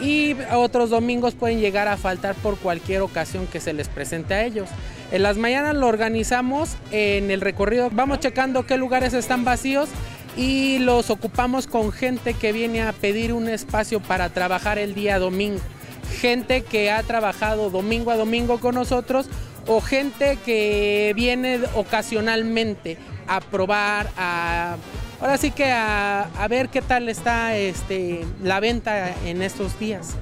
y 0.00 0.34
otros 0.52 0.90
domingos 0.90 1.34
pueden 1.34 1.60
llegar 1.60 1.88
a 1.88 1.96
faltar 1.96 2.34
por 2.34 2.58
cualquier 2.58 3.00
ocasión 3.00 3.46
que 3.46 3.60
se 3.60 3.72
les 3.72 3.88
presente 3.88 4.34
a 4.34 4.44
ellos. 4.44 4.68
En 5.12 5.22
las 5.22 5.36
mañanas 5.36 5.76
lo 5.76 5.86
organizamos 5.86 6.76
en 6.90 7.30
el 7.30 7.40
recorrido, 7.40 7.90
vamos 7.92 8.18
checando 8.18 8.66
qué 8.66 8.76
lugares 8.76 9.14
están 9.14 9.44
vacíos 9.44 9.88
y 10.36 10.78
los 10.80 11.10
ocupamos 11.10 11.66
con 11.66 11.92
gente 11.92 12.34
que 12.34 12.52
viene 12.52 12.82
a 12.82 12.92
pedir 12.92 13.32
un 13.32 13.48
espacio 13.48 14.00
para 14.00 14.30
trabajar 14.30 14.78
el 14.78 14.94
día 14.94 15.18
domingo. 15.18 15.60
Gente 16.04 16.62
que 16.62 16.90
ha 16.90 17.02
trabajado 17.02 17.70
domingo 17.70 18.10
a 18.10 18.16
domingo 18.16 18.58
con 18.58 18.74
nosotros 18.74 19.26
o 19.66 19.80
gente 19.80 20.38
que 20.44 21.12
viene 21.16 21.60
ocasionalmente 21.74 22.98
a 23.26 23.40
probar, 23.40 24.10
a 24.16 24.76
ahora 25.20 25.38
sí 25.38 25.50
que 25.50 25.70
a, 25.70 26.28
ver 26.48 26.68
qué 26.68 26.82
tal 26.82 27.08
está 27.08 27.56
este, 27.56 28.24
la 28.42 28.60
venta 28.60 29.14
en 29.24 29.42
estos 29.42 29.78
días. 29.78 30.16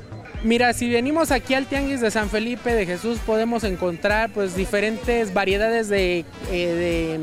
Mira, 0.45 0.73
si 0.73 0.91
venimos 0.91 1.31
aquí 1.31 1.55
al 1.55 1.67
Tianguis 1.67 2.01
de 2.01 2.11
San 2.11 2.29
Felipe 2.29 2.73
de 2.75 2.85
Jesús 2.85 3.19
podemos 3.25 3.63
encontrar 3.63 4.33
pues 4.33 4.57
diferentes 4.57 5.33
variedades 5.33 5.89
de, 5.89 6.25
eh, 6.51 7.19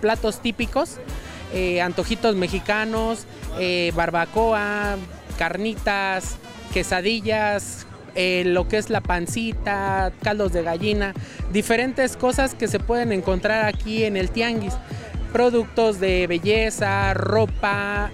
platos 0.00 0.40
típicos, 0.40 0.96
eh, 1.52 1.82
antojitos 1.82 2.34
mexicanos, 2.34 3.26
eh, 3.58 3.92
barbacoa, 3.94 4.96
carnitas, 5.38 6.36
quesadillas, 6.72 7.86
lo 8.14 8.68
que 8.68 8.78
es 8.78 8.90
la 8.90 9.00
pancita, 9.00 10.12
caldos 10.22 10.52
de 10.52 10.62
gallina, 10.62 11.14
diferentes 11.52 12.16
cosas 12.16 12.54
que 12.54 12.68
se 12.68 12.78
pueden 12.78 13.12
encontrar 13.12 13.64
aquí 13.64 14.04
en 14.04 14.16
el 14.16 14.30
Tianguis 14.30 14.74
productos 15.32 15.98
de 15.98 16.26
belleza, 16.26 17.14
ropa, 17.14 18.10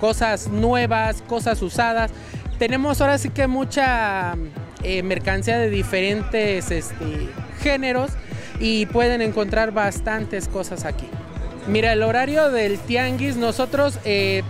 cosas 0.00 0.48
nuevas, 0.48 1.22
cosas 1.22 1.60
usadas 1.62 2.12
tenemos 2.58 3.00
ahora 3.00 3.18
sí 3.18 3.30
que 3.30 3.46
mucha 3.46 4.36
eh, 4.82 5.02
mercancía 5.02 5.58
de 5.58 5.70
diferentes 5.70 6.70
este, 6.70 7.28
géneros 7.60 8.12
y 8.60 8.86
pueden 8.86 9.22
encontrar 9.22 9.72
bastantes 9.72 10.48
cosas 10.48 10.84
aquí. 10.84 11.08
Mira, 11.66 11.92
el 11.92 12.02
horario 12.02 12.50
del 12.50 12.78
tianguis, 12.78 13.36
nosotros 13.36 13.98
eh, 14.04 14.42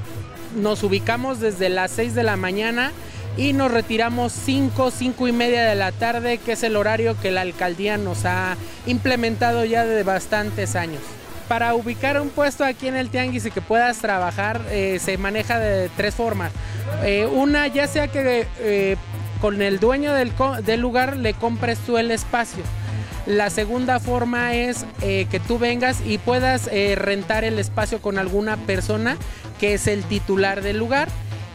nos 0.56 0.82
ubicamos 0.82 1.40
desde 1.40 1.68
las 1.68 1.90
6 1.92 2.14
de 2.14 2.22
la 2.24 2.36
mañana 2.36 2.92
y 3.36 3.52
nos 3.52 3.70
retiramos 3.70 4.32
5, 4.32 4.90
5 4.90 5.28
y 5.28 5.32
media 5.32 5.64
de 5.64 5.74
la 5.74 5.92
tarde, 5.92 6.38
que 6.38 6.52
es 6.52 6.62
el 6.62 6.76
horario 6.76 7.16
que 7.20 7.30
la 7.30 7.40
alcaldía 7.40 7.96
nos 7.96 8.24
ha 8.24 8.56
implementado 8.86 9.64
ya 9.64 9.84
de 9.84 10.02
bastantes 10.02 10.76
años. 10.76 11.00
Para 11.48 11.74
ubicar 11.74 12.20
un 12.20 12.30
puesto 12.30 12.64
aquí 12.64 12.86
en 12.86 12.96
el 12.96 13.10
tianguis 13.10 13.44
y 13.44 13.50
que 13.50 13.60
puedas 13.60 13.98
trabajar, 13.98 14.62
eh, 14.70 14.98
se 15.02 15.18
maneja 15.18 15.58
de 15.58 15.90
tres 15.96 16.14
formas. 16.14 16.52
Eh, 17.02 17.26
una, 17.26 17.66
ya 17.66 17.86
sea 17.86 18.08
que 18.08 18.46
eh, 18.60 18.96
con 19.40 19.60
el 19.60 19.78
dueño 19.78 20.12
del, 20.14 20.32
lugar 20.80 21.16
le 21.16 21.34
compres 21.34 21.78
tú 21.80 21.98
el 21.98 22.10
espacio. 22.10 22.62
La 23.26 23.50
segunda 23.50 24.00
forma 24.00 24.54
es 24.54 24.84
que 25.00 25.40
tú 25.48 25.58
vengas 25.58 26.02
y 26.04 26.18
puedas 26.18 26.68
rentar 26.96 27.42
el 27.44 27.58
espacio 27.58 28.02
con 28.02 28.18
alguna 28.18 28.58
persona 28.58 29.16
que 29.58 29.74
es 29.74 29.86
el 29.86 30.04
titular 30.04 30.60
del 30.60 30.76
lugar. 30.76 31.08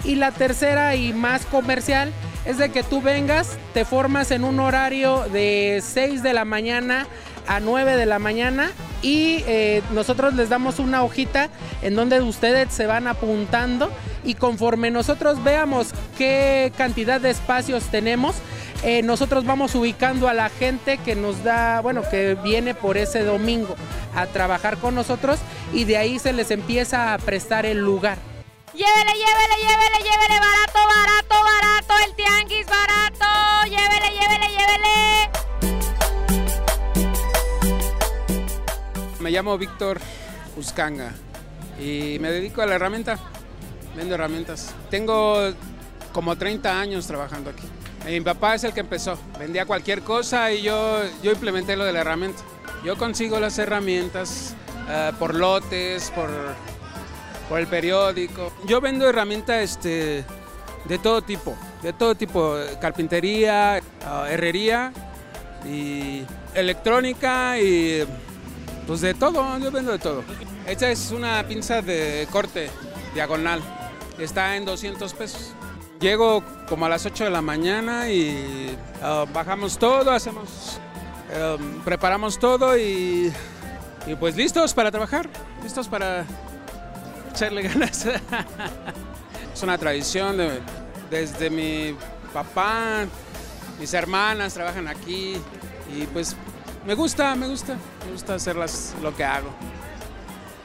Y 0.03 0.15
la 0.15 0.31
tercera 0.31 0.95
y 0.95 1.13
más 1.13 1.45
comercial 1.45 2.11
es 2.45 2.57
de 2.57 2.69
que 2.69 2.83
tú 2.83 3.01
vengas, 3.01 3.57
te 3.73 3.85
formas 3.85 4.31
en 4.31 4.43
un 4.43 4.59
horario 4.59 5.25
de 5.31 5.81
6 5.83 6.23
de 6.23 6.33
la 6.33 6.45
mañana 6.45 7.05
a 7.47 7.59
9 7.59 7.95
de 7.95 8.05
la 8.05 8.19
mañana 8.19 8.71
y 9.01 9.43
nosotros 9.91 10.35
les 10.35 10.49
damos 10.49 10.77
una 10.77 11.03
hojita 11.03 11.49
en 11.81 11.95
donde 11.95 12.21
ustedes 12.21 12.71
se 12.71 12.85
van 12.85 13.07
apuntando 13.07 13.91
y 14.23 14.35
conforme 14.35 14.91
nosotros 14.91 15.43
veamos 15.43 15.89
qué 16.17 16.71
cantidad 16.77 17.19
de 17.21 17.29
espacios 17.29 17.85
tenemos, 17.85 18.35
eh, 18.83 19.01
nosotros 19.01 19.45
vamos 19.45 19.75
ubicando 19.75 20.29
a 20.29 20.33
la 20.33 20.49
gente 20.49 20.97
que 20.97 21.15
nos 21.15 21.43
da, 21.43 21.81
bueno, 21.81 22.01
que 22.09 22.35
viene 22.35 22.73
por 22.73 22.97
ese 22.97 23.23
domingo 23.23 23.75
a 24.15 24.25
trabajar 24.27 24.77
con 24.77 24.95
nosotros 24.95 25.39
y 25.73 25.83
de 25.83 25.97
ahí 25.97 26.19
se 26.19 26.33
les 26.33 26.51
empieza 26.51 27.13
a 27.13 27.17
prestar 27.17 27.65
el 27.65 27.79
lugar. 27.79 28.28
Llévele, 28.73 29.13
llévele, 29.13 29.55
llévele, 29.57 29.97
llévele, 30.03 30.39
barato, 30.39 30.79
barato, 30.87 31.35
barato, 31.43 31.93
el 32.05 32.13
tianguis 32.13 32.67
barato, 32.67 33.25
llévele, 33.65 34.11
llévele, 34.11 34.47
llévele. 34.47 35.29
Me 39.19 39.31
llamo 39.31 39.57
Víctor 39.57 39.99
Uscanga 40.55 41.13
y 41.79 42.19
me 42.19 42.29
dedico 42.29 42.61
a 42.61 42.67
la 42.67 42.75
herramienta. 42.75 43.17
Vendo 43.95 44.13
herramientas. 44.13 44.75
Tengo 44.91 45.51
como 46.13 46.37
30 46.37 46.79
años 46.79 47.07
trabajando 47.07 47.49
aquí. 47.49 47.67
mi 48.05 48.21
papá 48.21 48.53
es 48.53 48.63
el 48.65 48.73
que 48.73 48.81
empezó. 48.81 49.17
Vendía 49.39 49.65
cualquier 49.65 50.03
cosa 50.03 50.51
y 50.51 50.61
yo, 50.61 51.01
yo 51.23 51.31
implementé 51.31 51.75
lo 51.75 51.85
de 51.85 51.93
la 51.93 52.01
herramienta. 52.01 52.43
Yo 52.83 52.97
consigo 52.99 53.39
las 53.39 53.57
herramientas 53.57 54.53
eh, 54.87 55.11
por 55.17 55.33
lotes, 55.33 56.11
por, 56.11 56.29
por 57.49 57.59
el 57.59 57.67
periódico. 57.67 58.53
Yo 58.65 58.79
vendo 58.79 59.09
herramientas 59.09 59.61
este, 59.61 60.23
de 60.85 60.97
todo 60.99 61.21
tipo, 61.21 61.57
de 61.81 61.91
todo 61.91 62.15
tipo. 62.15 62.55
Carpintería, 62.79 63.79
eh, 63.79 63.81
herrería 64.29 64.93
y 65.65 66.23
electrónica 66.53 67.59
y 67.59 68.05
pues 68.87 69.01
de 69.01 69.13
todo, 69.13 69.57
yo 69.57 69.71
vendo 69.71 69.91
de 69.91 69.99
todo. 69.99 70.23
Esta 70.65 70.89
es 70.89 71.11
una 71.11 71.45
pinza 71.47 71.81
de 71.81 72.27
corte 72.31 72.69
diagonal 73.13 73.61
está 74.23 74.55
en 74.55 74.65
200 74.65 75.13
pesos. 75.13 75.53
Llego 75.99 76.43
como 76.67 76.85
a 76.85 76.89
las 76.89 77.05
8 77.05 77.25
de 77.25 77.29
la 77.29 77.41
mañana 77.41 78.09
y 78.09 78.75
ah, 79.01 79.25
bajamos 79.33 79.77
todo, 79.77 80.11
hacemos, 80.11 80.79
em, 81.31 81.81
preparamos 81.81 82.39
todo 82.39 82.77
y, 82.77 83.33
y, 84.07 84.15
pues 84.15 84.35
listos 84.35 84.73
para 84.73 84.91
trabajar, 84.91 85.29
listos 85.61 85.87
para 85.87 86.25
echarle 87.39 87.61
ganas. 87.61 88.05
es 89.53 89.63
una 89.63 89.77
tradición 89.77 90.37
desde 91.09 91.49
mi 91.49 91.95
papá, 92.33 93.05
mis 93.79 93.93
hermanas 93.93 94.53
trabajan 94.53 94.89
aquí 94.89 95.35
y 95.95 96.05
pues 96.07 96.35
me 96.85 96.95
gusta, 96.95 97.35
me 97.35 97.47
gusta, 97.47 97.77
me 98.05 98.11
gusta 98.11 98.35
hacer 98.35 98.57
lo 99.01 99.15
que 99.15 99.23
hago. 99.23 99.49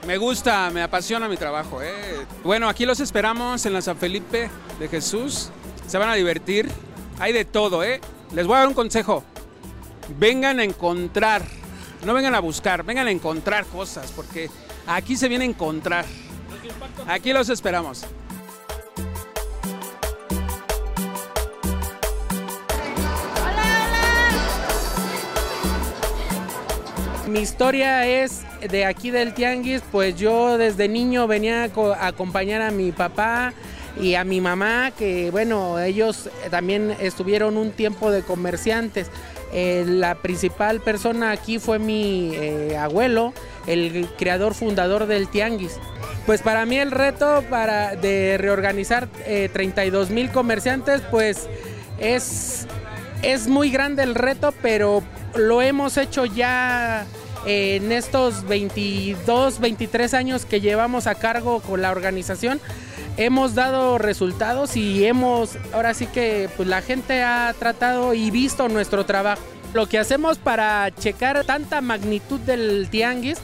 Me 0.05 0.19
gusta, 0.19 0.69
me 0.71 0.83
apasiona 0.83 1.29
mi 1.29 1.37
trabajo. 1.37 1.81
Eh. 1.81 2.27
Bueno, 2.43 2.69
aquí 2.69 2.85
los 2.85 2.99
esperamos 2.99 3.65
en 3.67 3.73
la 3.73 3.81
San 3.81 3.97
Felipe 3.97 4.51
de 4.81 4.89
Jesús. 4.89 5.51
Se 5.87 5.97
van 5.97 6.09
a 6.09 6.15
divertir. 6.15 6.69
Hay 7.21 7.33
de 7.33 7.45
todo, 7.45 7.85
¿eh? 7.85 8.01
Les 8.33 8.47
voy 8.47 8.57
a 8.57 8.59
dar 8.61 8.69
un 8.69 8.75
consejo. 8.75 9.23
Vengan 10.19 10.59
a 10.59 10.65
encontrar. 10.65 11.43
No 12.05 12.13
vengan 12.13 12.35
a 12.35 12.41
buscar, 12.41 12.83
vengan 12.83 13.07
a 13.07 13.13
encontrar 13.13 13.65
cosas, 13.65 14.13
porque 14.13 14.51
aquí 14.87 15.17
se 15.17 15.29
viene 15.29 15.45
a 15.45 15.49
encontrar. 15.49 16.05
Aquí 17.07 17.33
los 17.33 17.49
esperamos. 17.49 18.05
Mi 27.29 27.41
historia 27.41 28.07
es 28.07 28.43
de 28.71 28.85
aquí 28.85 29.11
del 29.11 29.35
Tianguis, 29.35 29.83
pues 29.91 30.17
yo 30.17 30.57
desde 30.57 30.89
niño 30.89 31.27
venía 31.27 31.65
a 31.65 32.07
acompañar 32.07 32.63
a 32.63 32.71
mi 32.71 32.93
papá 32.93 33.53
y 34.01 34.15
a 34.15 34.25
mi 34.25 34.41
mamá, 34.41 34.93
que 34.97 35.31
bueno, 35.31 35.81
ellos 35.81 36.31
también 36.51 36.97
estuvieron 37.01 37.57
un 37.57 37.73
tiempo 37.73 38.11
de 38.11 38.23
comerciantes. 38.23 39.09
Eh, 39.53 39.85
la 39.87 40.17
principal 40.17 40.81
persona 40.81 41.31
aquí 41.31 41.59
fue 41.59 41.79
mi 41.79 42.33
eh, 42.35 42.77
abuelo, 42.77 43.33
el 43.67 44.09
creador 44.19 44.55
fundador 44.55 45.07
del 45.07 45.29
Tianguis. 45.29 45.79
Pues 46.27 46.41
para 46.41 46.65
mí 46.65 46.79
el 46.79 46.91
reto 46.91 47.45
para, 47.51 47.97
de 47.97 48.39
reorganizar 48.39 49.09
32 49.09 50.09
eh, 50.11 50.13
mil 50.13 50.31
comerciantes, 50.31 51.03
pues 51.11 51.49
es, 51.99 52.67
es 53.23 53.47
muy 53.47 53.71
grande 53.71 54.03
el 54.03 54.15
reto, 54.15 54.55
pero 54.63 55.03
lo 55.35 55.61
hemos 55.61 55.99
hecho 55.99 56.25
ya 56.25 57.07
en 57.47 57.93
estos 57.93 58.47
22, 58.47 59.61
23 59.61 60.15
años 60.15 60.47
que 60.47 60.63
llevamos 60.63 61.07
a 61.07 61.15
cargo 61.15 61.61
con 61.61 61.83
la 61.83 61.91
organización, 61.91 62.59
hemos 63.19 63.55
dado 63.55 63.99
resultados 63.99 64.77
y 64.77 65.05
hemos, 65.05 65.59
ahora 65.73 65.93
sí 65.93 66.07
que 66.07 66.49
pues 66.57 66.69
la 66.69 66.81
gente 66.81 67.23
ha 67.23 67.55
tratado 67.59 68.15
y 68.15 68.31
visto 68.31 68.69
nuestro 68.69 69.05
trabajo. 69.05 69.43
Lo 69.75 69.89
que 69.89 69.99
hacemos 69.99 70.39
para 70.39 70.91
checar 70.95 71.45
tanta 71.45 71.81
magnitud 71.81 72.41
del 72.41 72.89
tianguis, 72.91 73.39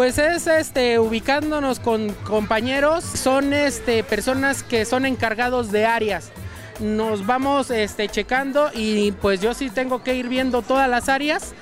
pues 0.00 0.16
es 0.16 0.46
este 0.46 0.98
ubicándonos 0.98 1.78
con 1.78 2.14
compañeros, 2.24 3.04
son 3.04 3.52
este 3.52 4.02
personas 4.02 4.62
que 4.62 4.86
son 4.86 5.04
encargados 5.04 5.70
de 5.72 5.84
áreas. 5.84 6.30
Nos 6.78 7.26
vamos 7.26 7.70
este 7.70 8.08
checando 8.08 8.70
y 8.72 9.12
pues 9.12 9.42
yo 9.42 9.52
sí 9.52 9.68
tengo 9.68 10.02
que 10.02 10.14
ir 10.14 10.30
viendo 10.30 10.62
todas 10.62 10.88
las 10.88 11.10
áreas 11.10 11.52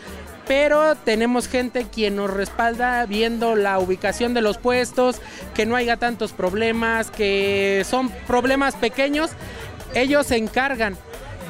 pero 0.47 0.95
tenemos 0.95 1.49
gente 1.49 1.89
quien 1.93 2.15
nos 2.15 2.31
respalda 2.31 3.05
viendo 3.07 3.57
la 3.57 3.81
ubicación 3.81 4.35
de 4.35 4.41
los 4.41 4.57
puestos, 4.57 5.21
que 5.53 5.67
no 5.67 5.75
haya 5.75 5.97
tantos 5.97 6.33
problemas, 6.33 7.11
que 7.11 7.85
son 7.91 8.09
problemas 8.29 8.77
pequeños, 8.77 9.31
ellos 9.95 10.29
se 10.29 10.37
encargan. 10.37 10.97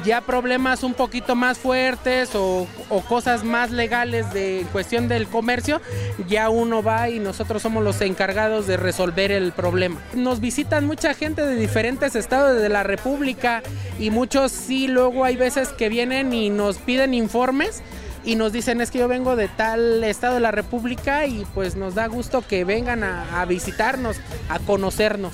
Ya 0.03 0.21
problemas 0.21 0.83
un 0.83 0.93
poquito 0.93 1.35
más 1.35 1.57
fuertes 1.57 2.31
o, 2.33 2.67
cosas 3.07 3.43
más 3.43 3.71
legales 3.71 4.31
de 4.33 4.65
cuestión 4.71 5.07
del 5.07 5.27
comercio, 5.27 5.81
ya 6.27 6.49
uno 6.49 6.81
va 6.81 7.09
y 7.09 7.19
nosotros 7.19 7.61
somos 7.61 7.83
los 7.83 7.99
encargados 8.01 8.65
de 8.65 8.77
resolver 8.77 9.31
el 9.31 9.51
problema. 9.51 10.01
Nos 10.13 10.39
visitan 10.39 10.85
mucha 10.85 11.13
gente 11.13 11.45
de 11.45 11.55
diferentes 11.55 12.15
estados 12.15 12.61
de 12.61 12.69
la 12.69 12.83
República 12.83 13.61
y 13.99 14.09
muchos 14.09 14.51
sí, 14.51 14.87
luego 14.87 15.25
hay 15.25 15.35
veces 15.35 15.69
que 15.69 15.89
vienen 15.89 16.33
y 16.33 16.49
nos 16.49 16.77
piden 16.77 17.13
informes 17.13 17.81
y 18.23 18.35
nos 18.35 18.51
dicen 18.51 18.81
es 18.81 18.91
que 18.91 18.99
yo 18.99 19.07
vengo 19.07 19.35
de 19.35 19.47
tal 19.47 20.03
estado 20.03 20.35
de 20.35 20.41
la 20.41 20.51
República 20.51 21.25
y 21.25 21.45
pues 21.53 21.75
nos 21.75 21.95
da 21.95 22.07
gusto 22.07 22.41
que 22.45 22.63
vengan 22.63 23.03
a 23.03 23.45
visitarnos, 23.45 24.17
a 24.49 24.59
conocernos. 24.59 25.33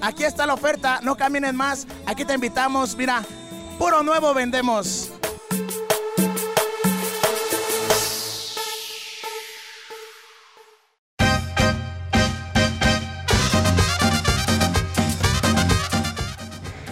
Aquí 0.00 0.24
está 0.24 0.46
la 0.46 0.54
oferta, 0.54 1.00
no 1.02 1.16
caminen 1.16 1.56
más, 1.56 1.86
aquí 2.06 2.24
te 2.24 2.34
invitamos, 2.34 2.96
mira, 2.96 3.24
puro 3.78 4.02
nuevo 4.02 4.34
vendemos. 4.34 5.12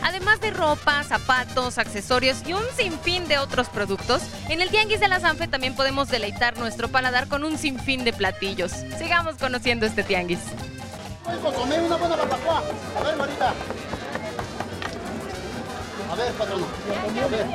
Además 0.02 0.40
de 0.40 0.50
ropa, 0.52 1.02
zapatos, 1.02 1.78
accesorios 1.78 2.38
y 2.47 2.52
un 2.52 2.62
sinfín 2.76 3.26
de 3.26 3.38
otros 3.38 3.69
productos, 3.69 4.23
en 4.49 4.61
el 4.61 4.71
Tianguis 4.71 5.00
de 5.00 5.09
la 5.09 5.19
Sanfe 5.19 5.49
también 5.49 5.75
podemos 5.75 6.09
deleitar 6.09 6.57
nuestro 6.57 6.88
paladar 6.88 7.26
con 7.26 7.43
un 7.43 7.59
sinfín 7.59 8.05
de 8.05 8.12
platillos. 8.12 8.73
Sigamos 8.97 9.35
conociendo 9.37 9.87
este 9.87 10.05
tianguis. 10.05 10.40
Consomé 11.43 11.81
una 11.81 11.97
buena 11.97 12.14
barbacoa. 12.14 12.62
A 12.99 13.02
ver, 13.02 13.16
Marita. 13.16 13.52
A 16.10 16.14
ver, 16.14 16.32
ver. 17.30 17.46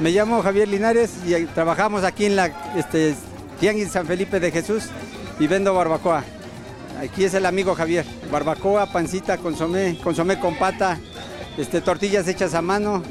Me 0.00 0.10
llamo 0.10 0.42
Javier 0.42 0.68
Linares 0.68 1.10
y 1.26 1.44
trabajamos 1.46 2.04
aquí 2.04 2.26
en 2.26 2.36
la 2.36 2.46
este, 2.76 3.14
Tianguis 3.60 3.90
San 3.90 4.06
Felipe 4.06 4.40
de 4.40 4.50
Jesús 4.50 4.84
y 5.38 5.46
vendo 5.46 5.74
barbacoa. 5.74 6.24
Aquí 7.00 7.24
es 7.24 7.34
el 7.34 7.46
amigo 7.46 7.74
Javier. 7.74 8.04
Barbacoa, 8.30 8.86
pancita, 8.86 9.38
consomé, 9.38 9.98
consomé 10.02 10.38
con 10.38 10.56
pata, 10.56 10.98
este, 11.58 11.80
tortillas 11.80 12.28
hechas 12.28 12.54
a 12.54 12.62
mano 12.62 13.02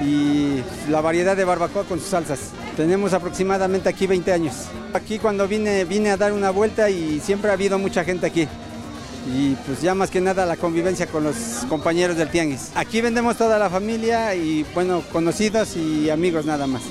y 0.00 0.62
la 0.88 1.00
variedad 1.00 1.36
de 1.36 1.44
barbacoa 1.44 1.84
con 1.84 2.00
sus 2.00 2.08
salsas. 2.08 2.50
Tenemos 2.76 3.12
aproximadamente 3.12 3.88
aquí 3.88 4.06
20 4.06 4.32
años. 4.32 4.54
Aquí 4.92 5.18
cuando 5.18 5.46
vine, 5.46 5.84
vine 5.84 6.10
a 6.10 6.16
dar 6.16 6.32
una 6.32 6.50
vuelta 6.50 6.90
y 6.90 7.20
siempre 7.20 7.50
ha 7.50 7.54
habido 7.54 7.78
mucha 7.78 8.04
gente 8.04 8.26
aquí. 8.26 8.48
Y 9.26 9.54
pues 9.66 9.82
ya 9.82 9.94
más 9.94 10.10
que 10.10 10.20
nada 10.20 10.46
la 10.46 10.56
convivencia 10.56 11.06
con 11.06 11.24
los 11.24 11.36
compañeros 11.68 12.16
del 12.16 12.30
tianguis. 12.30 12.70
Aquí 12.74 13.00
vendemos 13.00 13.36
toda 13.36 13.58
la 13.58 13.68
familia 13.68 14.34
y 14.34 14.64
bueno, 14.74 15.02
conocidos 15.12 15.76
y 15.76 16.10
amigos 16.10 16.46
nada 16.46 16.66
más. 16.66 16.82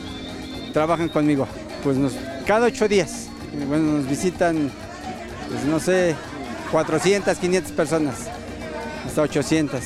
Trabajan 0.73 1.09
conmigo. 1.09 1.47
Pues 1.83 1.97
cada 2.45 2.67
ocho 2.67 2.87
días. 2.87 3.27
Bueno, 3.67 3.93
nos 3.97 4.07
visitan, 4.07 4.71
pues 5.49 5.63
no 5.65 5.79
sé, 5.79 6.15
400, 6.71 7.37
500 7.37 7.71
personas. 7.71 8.15
Hasta 9.05 9.21
800. 9.21 9.81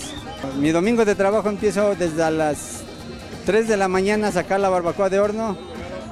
Mi 0.60 0.72
domingo 0.72 1.06
de 1.06 1.16
trabajo 1.16 1.48
empiezo 1.48 1.96
desde 1.96 2.30
las 2.30 2.82
3 3.46 3.68
de 3.68 3.78
la 3.78 3.88
mañana 3.88 4.28
a 4.28 4.32
sacar 4.32 4.60
la 4.60 4.70
barbacoa 4.70 5.10
de 5.10 5.20
horno 5.20 5.58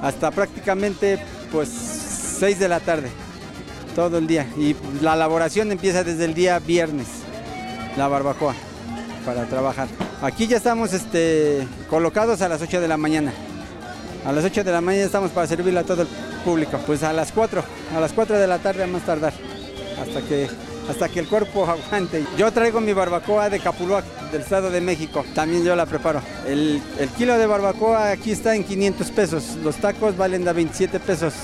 hasta 0.02 0.30
prácticamente 0.30 1.18
pues 1.50 1.68
6 2.38 2.58
de 2.58 2.68
la 2.68 2.80
tarde, 2.80 3.10
todo 3.94 4.18
el 4.18 4.26
día. 4.26 4.46
Y 4.56 4.74
la 5.00 5.14
elaboración 5.14 5.70
empieza 5.72 6.04
desde 6.04 6.24
el 6.24 6.34
día 6.34 6.58
viernes, 6.58 7.06
la 7.96 8.08
barbacoa, 8.08 8.54
para 9.24 9.44
trabajar. 9.44 9.88
Aquí 10.22 10.46
ya 10.46 10.56
estamos 10.56 10.92
este, 10.92 11.66
colocados 11.90 12.42
a 12.42 12.48
las 12.48 12.62
8 12.62 12.80
de 12.80 12.88
la 12.88 12.96
mañana. 12.96 13.32
A 14.24 14.32
las 14.32 14.44
8 14.44 14.64
de 14.64 14.72
la 14.72 14.80
mañana 14.80 15.04
estamos 15.04 15.30
para 15.30 15.46
servirle 15.46 15.80
a 15.80 15.84
todo 15.84 16.02
el 16.02 16.08
público. 16.44 16.78
Pues 16.86 17.02
a 17.02 17.12
las 17.12 17.32
4, 17.32 17.62
a 17.96 18.00
las 18.00 18.12
4 18.12 18.38
de 18.38 18.46
la 18.46 18.58
tarde 18.58 18.84
a 18.84 18.86
más 18.86 19.02
tardar, 19.02 19.32
hasta 20.00 20.22
que, 20.22 20.48
hasta 20.88 21.08
que 21.08 21.20
el 21.20 21.28
cuerpo 21.28 21.66
aguante. 21.90 22.24
Yo 22.36 22.52
traigo 22.52 22.80
mi 22.80 22.92
barbacoa 22.92 23.50
de 23.50 23.60
Capuluac, 23.60 24.04
del 24.30 24.42
Estado 24.42 24.70
de 24.70 24.80
México. 24.80 25.24
También 25.34 25.64
yo 25.64 25.74
la 25.74 25.86
preparo. 25.86 26.22
El, 26.46 26.80
el, 26.98 27.08
kilo 27.10 27.36
de 27.36 27.46
barbacoa 27.46 28.10
aquí 28.10 28.30
está 28.30 28.54
en 28.54 28.64
500 28.64 29.10
pesos. 29.10 29.56
Los 29.62 29.76
tacos 29.76 30.16
valen 30.16 30.44
de 30.44 30.52
27 30.52 31.00
pesos. 31.00 31.34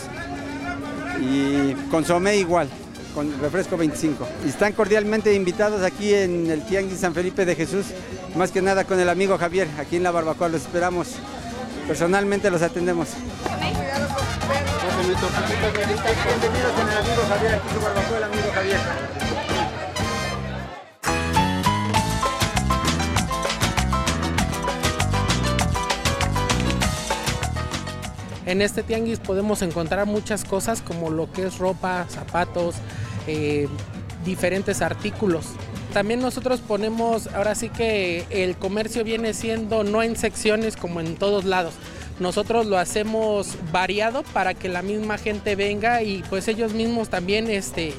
Y 1.21 1.75
consomé 1.91 2.37
igual, 2.37 2.69
con 3.15 3.39
refresco 3.41 3.77
25. 3.77 4.27
Y 4.45 4.49
están 4.49 4.73
cordialmente 4.73 5.35
invitados 5.35 5.83
aquí 5.83 6.15
en 6.15 6.51
el 6.51 6.65
Tianguis 6.65 7.01
San 7.01 7.15
Felipe 7.15 7.45
de 7.45 7.55
Jesús. 7.55 7.87
Más 8.37 8.51
que 8.51 8.63
nada 8.63 8.85
con 8.85 9.01
el 9.01 9.09
amigo 9.09 9.37
Javier, 9.39 9.69
aquí 9.79 9.97
en 9.97 10.03
la 10.03 10.11
barbacoa. 10.11 10.49
Los 10.49 10.63
esperamos. 10.63 11.15
Personalmente 11.87 12.51
los 12.51 12.63
atendemos. 12.63 13.09
Bienvenidos 14.99 15.21
con 16.73 16.89
el 16.89 16.99
amigo 16.99 17.23
Javier, 17.29 17.55
aquí 17.55 17.69
su 17.75 17.81
barbacoa, 17.81 18.19
el 18.19 18.25
amigo 18.25 18.51
Javier. 18.55 19.28
En 28.49 28.63
este 28.63 28.83
tianguis 28.83 29.19
podemos 29.19 29.61
encontrar 29.61 30.07
muchas 30.07 30.43
cosas 30.43 30.81
como 30.81 31.11
lo 31.11 31.31
que 31.31 31.47
es 31.47 31.59
ropa, 31.59 32.07
zapatos, 32.09 32.77
eh, 33.27 33.69
diferentes 34.25 34.81
artículos. 34.81 35.49
También 35.93 36.21
nosotros 36.21 36.61
ponemos, 36.61 37.27
ahora 37.35 37.55
sí 37.55 37.69
que 37.69 38.25
el 38.31 38.57
comercio 38.57 39.05
viene 39.05 39.35
siendo 39.35 39.85
no 39.85 40.03
en 40.03 40.17
secciones 40.17 40.79
como 40.79 41.01
en 41.01 41.17
todos 41.17 41.45
lados. 41.45 41.75
Nosotros 42.21 42.65
lo 42.65 42.79
hacemos 42.79 43.55
variado 43.71 44.23
para 44.23 44.55
que 44.55 44.71
la 44.71 44.81
misma 44.81 45.19
gente 45.19 45.55
venga 45.55 46.03
y 46.03 46.25
pues 46.31 46.49
ellos 46.49 46.73
mismos 46.73 47.11
también 47.11 47.51
este, 47.51 47.93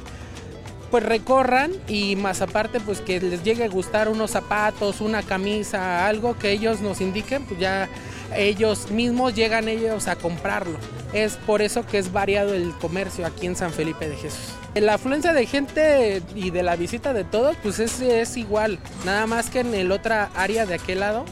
pues 0.89 1.04
recorran 1.04 1.71
y 1.88 2.15
más 2.15 2.41
aparte 2.41 2.80
pues 2.80 3.02
que 3.02 3.19
les 3.19 3.43
llegue 3.43 3.63
a 3.63 3.67
gustar 3.67 4.10
unos 4.10 4.32
zapatos, 4.32 5.02
una 5.02 5.23
camisa, 5.23 6.08
algo 6.08 6.38
que 6.38 6.52
ellos 6.52 6.82
nos 6.82 7.02
indiquen, 7.02 7.45
pues 7.45 7.60
ya 7.60 7.89
ellos 8.36 8.91
mismos 8.91 9.36
llegan 9.36 9.67
ellos 9.67 10.08
a 10.08 10.15
comprarlo. 10.15 10.78
Es 11.13 11.38
por 11.38 11.62
eso 11.62 11.86
que 11.86 11.97
es 11.97 12.12
variado 12.12 12.54
el 12.54 12.71
comercio 12.73 13.25
aquí 13.25 13.47
en 13.47 13.56
San 13.56 13.71
Felipe 13.71 14.08
de 14.08 14.15
Jesús. 14.15 14.54
La 14.75 14.95
afluencia 14.95 15.34
de 15.34 15.45
gente 15.45 16.21
y 16.36 16.52
de 16.52 16.63
la 16.63 16.75
visita 16.75 17.13
de 17.13 17.23
todos 17.23 17.56
pues 17.62 17.80
es, 17.80 17.99
es 18.02 18.38
igual, 18.38 18.80
nada 19.06 19.25
más 19.25 19.49
que 19.49 19.62
en 19.62 19.73
el 19.73 19.91
otra 19.91 20.30
área 20.36 20.65
de 20.65 20.75
aquel 20.75 20.99
lado 20.99 21.25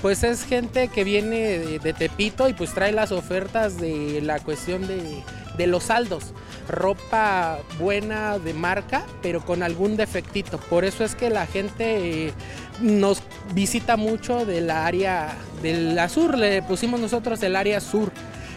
pues 0.00 0.22
es 0.22 0.44
gente 0.44 0.88
que 0.88 1.02
viene 1.02 1.58
de, 1.58 1.78
de 1.78 1.92
Tepito 1.94 2.48
y 2.48 2.52
pues 2.52 2.74
trae 2.74 2.92
las 2.92 3.10
ofertas 3.10 3.80
de 3.80 4.20
la 4.22 4.38
cuestión 4.38 4.86
de, 4.86 5.22
de 5.56 5.66
los 5.66 5.84
saldos 5.84 6.34
ropa 6.68 7.58
buena 7.78 8.38
de 8.38 8.54
marca, 8.54 9.04
pero 9.22 9.44
con 9.44 9.62
algún 9.62 9.96
defectito. 9.96 10.58
Por 10.58 10.84
eso 10.84 11.04
es 11.04 11.14
que 11.14 11.30
la 11.30 11.46
gente 11.46 12.26
eh, 12.26 12.32
nos 12.80 13.22
visita 13.52 13.96
mucho 13.96 14.46
del 14.46 14.70
área 14.70 15.34
del 15.62 15.98
sur, 16.08 16.36
le 16.36 16.62
pusimos 16.62 17.00
nosotros 17.00 17.42
el 17.42 17.56
área 17.56 17.80
sur. 17.80 18.10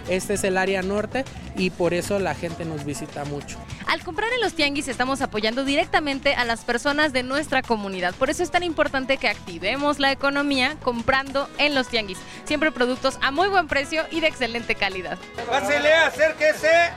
Este 0.10 0.36
es 0.36 0.44
el 0.44 0.58
área 0.58 0.82
norte 0.82 1.26
y 1.56 1.70
por 1.70 1.94
eso 1.94 2.20
la 2.20 2.36
gente 2.36 2.66
nos 2.66 2.86
visita 2.86 3.26
mucho. 3.26 3.58
Al 3.88 4.04
comprar 4.04 4.32
en 4.34 4.42
los 4.42 4.54
tianguis 4.54 4.88
estamos 4.88 5.22
apoyando 5.22 5.64
directamente 5.64 6.36
a 6.36 6.46
las 6.46 6.66
personas 6.66 7.14
de 7.14 7.24
nuestra 7.24 7.62
comunidad. 7.62 8.14
Por 8.16 8.30
eso 8.30 8.44
es 8.44 8.52
tan 8.52 8.64
importante 8.64 9.18
que 9.18 9.30
activemos 9.30 10.00
la 10.00 10.12
economía 10.12 10.78
comprando 10.84 11.50
en 11.58 11.76
los 11.76 11.88
tianguis. 11.88 12.18
Siempre 12.46 12.72
productos 12.72 13.18
a 13.22 13.32
muy 13.32 13.48
buen 13.48 13.68
precio 13.68 14.04
y 14.12 14.20
de 14.20 14.28
excelente 14.28 14.76
calidad. 14.76 15.18
Pásele, 15.50 15.94
acérquese. 15.94 16.92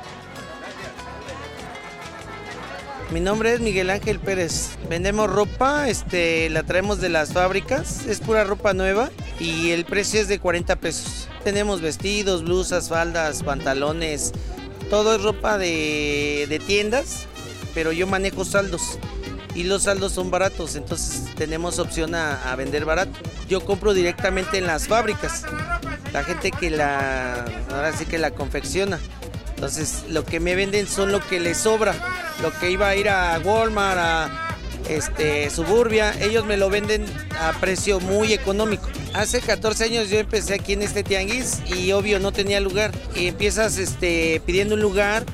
Mi 3.13 3.19
nombre 3.19 3.53
es 3.53 3.61
Miguel 3.61 3.91
Ángel 3.91 4.21
Pérez. 4.21 4.71
Vendemos 4.89 5.29
ropa, 5.29 5.89
este, 5.89 6.49
la 6.49 6.63
traemos 6.63 7.01
de 7.01 7.09
las 7.09 7.33
fábricas, 7.33 8.07
es 8.07 8.21
pura 8.21 8.45
ropa 8.45 8.73
nueva 8.73 9.11
y 9.41 9.71
el 9.71 9.85
precio 9.85 10.21
es 10.21 10.29
de 10.29 10.39
40 10.39 10.77
pesos. 10.77 11.29
Tenemos 11.43 11.81
vestidos, 11.81 12.45
blusas, 12.45 12.89
faldas, 12.89 13.43
pantalones, 13.43 14.31
todo 14.91 15.17
es 15.17 15.23
ropa 15.25 15.59
de, 15.59 16.47
de 16.49 16.61
tiendas, 16.61 17.27
pero 17.75 17.91
yo 17.91 18.07
manejo 18.07 18.45
saldos 18.45 18.97
y 19.57 19.65
los 19.65 19.83
saldos 19.83 20.13
son 20.13 20.31
baratos, 20.31 20.77
entonces 20.77 21.25
tenemos 21.35 21.81
opción 21.81 22.15
a, 22.15 22.53
a, 22.53 22.55
vender 22.55 22.85
barato. 22.85 23.19
Yo 23.49 23.65
compro 23.65 23.93
directamente 23.93 24.59
en 24.59 24.69
las 24.69 24.87
fábricas, 24.87 25.45
la 26.13 26.23
gente 26.23 26.53
que 26.53 26.71
la, 26.71 27.45
ahora 27.73 27.93
sí 27.93 28.07
que 28.07 28.19
la 28.19 28.31
confecciona. 28.31 29.01
Entonces 29.61 30.05
lo 30.09 30.25
que 30.25 30.41
me 30.41 30.55
venden 30.55 30.87
son 30.87 31.13
lo 31.13 31.21
que 31.21 31.39
les 31.39 31.59
sobra, 31.59 31.95
lo 32.41 32.51
que 32.59 32.71
iba 32.71 32.89
a 32.89 32.97
ir 32.97 33.11
a 33.11 33.39
Walmart, 33.45 33.99
a 33.99 34.57
este, 34.89 35.51
Suburbia, 35.51 36.15
ellos 36.19 36.47
me 36.47 36.57
lo 36.57 36.71
venden 36.71 37.05
a 37.39 37.53
precio 37.61 38.01
muy 38.01 38.33
económico. 38.33 38.89
Hace 39.13 39.43
14 39.43 39.85
años 39.85 40.09
yo 40.09 40.19
empecé 40.19 40.55
aquí 40.55 40.73
en 40.73 40.81
este 40.81 41.03
tianguis 41.03 41.59
y 41.67 41.93
obvio 41.93 42.19
no 42.21 42.33
tenía 42.33 42.59
lugar. 42.59 42.91
Y 43.15 43.27
empiezas 43.27 43.77
este, 43.77 44.41
pidiendo 44.47 44.77
un 44.77 44.81
lugar 44.81 45.25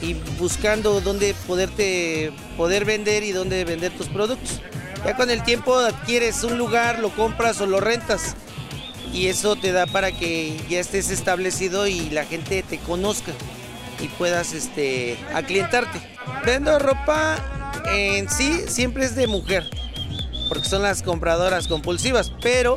y 0.00 0.14
buscando 0.38 1.00
dónde 1.00 1.34
poderte 1.48 2.32
poder 2.56 2.84
vender 2.84 3.24
y 3.24 3.32
dónde 3.32 3.64
vender 3.64 3.90
tus 3.90 4.06
productos. 4.06 4.60
Ya 5.04 5.16
con 5.16 5.30
el 5.30 5.42
tiempo 5.42 5.76
adquieres 5.80 6.44
un 6.44 6.58
lugar, 6.58 7.00
lo 7.00 7.10
compras 7.10 7.60
o 7.60 7.66
lo 7.66 7.80
rentas. 7.80 8.36
Y 9.12 9.26
eso 9.26 9.56
te 9.56 9.72
da 9.72 9.86
para 9.86 10.12
que 10.12 10.56
ya 10.68 10.80
estés 10.80 11.10
establecido 11.10 11.86
y 11.86 12.10
la 12.10 12.24
gente 12.24 12.62
te 12.62 12.78
conozca 12.78 13.32
y 14.00 14.08
puedas 14.08 14.54
este, 14.54 15.18
aclientarte. 15.34 16.00
Vendo 16.44 16.78
ropa 16.78 17.36
en 17.92 18.28
sí, 18.30 18.62
siempre 18.68 19.04
es 19.04 19.14
de 19.14 19.26
mujer, 19.26 19.68
porque 20.48 20.68
son 20.68 20.82
las 20.82 21.02
compradoras 21.02 21.68
compulsivas, 21.68 22.32
pero 22.40 22.76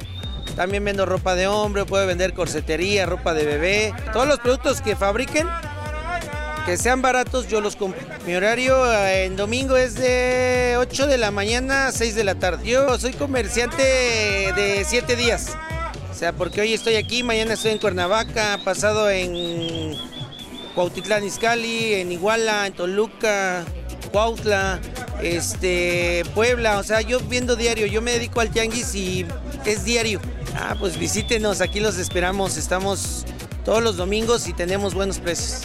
también 0.56 0.84
vendo 0.84 1.06
ropa 1.06 1.36
de 1.36 1.48
hombre, 1.48 1.86
puedo 1.86 2.06
vender 2.06 2.34
corsetería, 2.34 3.06
ropa 3.06 3.34
de 3.34 3.46
bebé, 3.46 3.94
todos 4.14 4.28
los 4.28 4.40
productos 4.40 4.82
que 4.82 4.96
fabriquen 4.96 5.48
que 6.66 6.78
sean 6.78 7.02
baratos, 7.02 7.48
yo 7.48 7.62
los 7.62 7.76
compro. 7.76 8.02
Mi 8.26 8.34
horario 8.36 8.92
eh, 8.92 9.26
en 9.26 9.36
domingo 9.36 9.78
es 9.78 9.94
de 9.96 10.76
8 10.80 11.06
de 11.06 11.20
la 11.20 11.30
mañana 11.30 11.88
a 11.88 11.92
6 11.92 12.16
de 12.16 12.24
la 12.24 12.36
tarde. 12.36 12.68
Yo 12.68 12.98
soy 12.98 13.14
comerciante 13.14 13.84
de 13.84 14.84
7 14.84 15.16
días. 15.16 15.56
O 16.16 16.18
sea, 16.18 16.32
porque 16.32 16.62
hoy 16.62 16.74
estoy 16.74 16.96
aquí, 16.96 17.24
mañana 17.24 17.56
estoy 17.56 17.72
en 17.72 17.78
Cuernavaca, 17.78 18.58
pasado 18.64 19.10
en 19.10 19.98
Cuautitlán 20.74 21.26
Izcalli, 21.26 21.96
en 21.96 22.10
Iguala, 22.10 22.66
en 22.68 22.72
Toluca, 22.72 23.66
Cuautla, 24.14 24.80
este, 25.22 26.24
Puebla. 26.34 26.80
O 26.80 26.84
sea, 26.84 27.02
yo 27.02 27.20
viendo 27.20 27.58
diario, 27.58 27.86
yo 27.86 28.02
me 28.02 28.14
dedico 28.14 28.40
al 28.40 28.50
tianguis 28.50 28.96
y 28.96 29.26
es 29.66 29.84
diario. 29.84 30.22
Ah, 30.56 30.78
pues 30.80 30.98
visítenos, 30.98 31.60
aquí 31.60 31.82
los 31.82 31.98
esperamos. 31.98 32.56
Estamos 32.56 33.26
todos 33.66 33.84
los 33.84 33.98
domingos 33.98 34.48
y 34.48 34.54
tenemos 34.54 34.94
buenos 34.94 35.20
precios. 35.20 35.64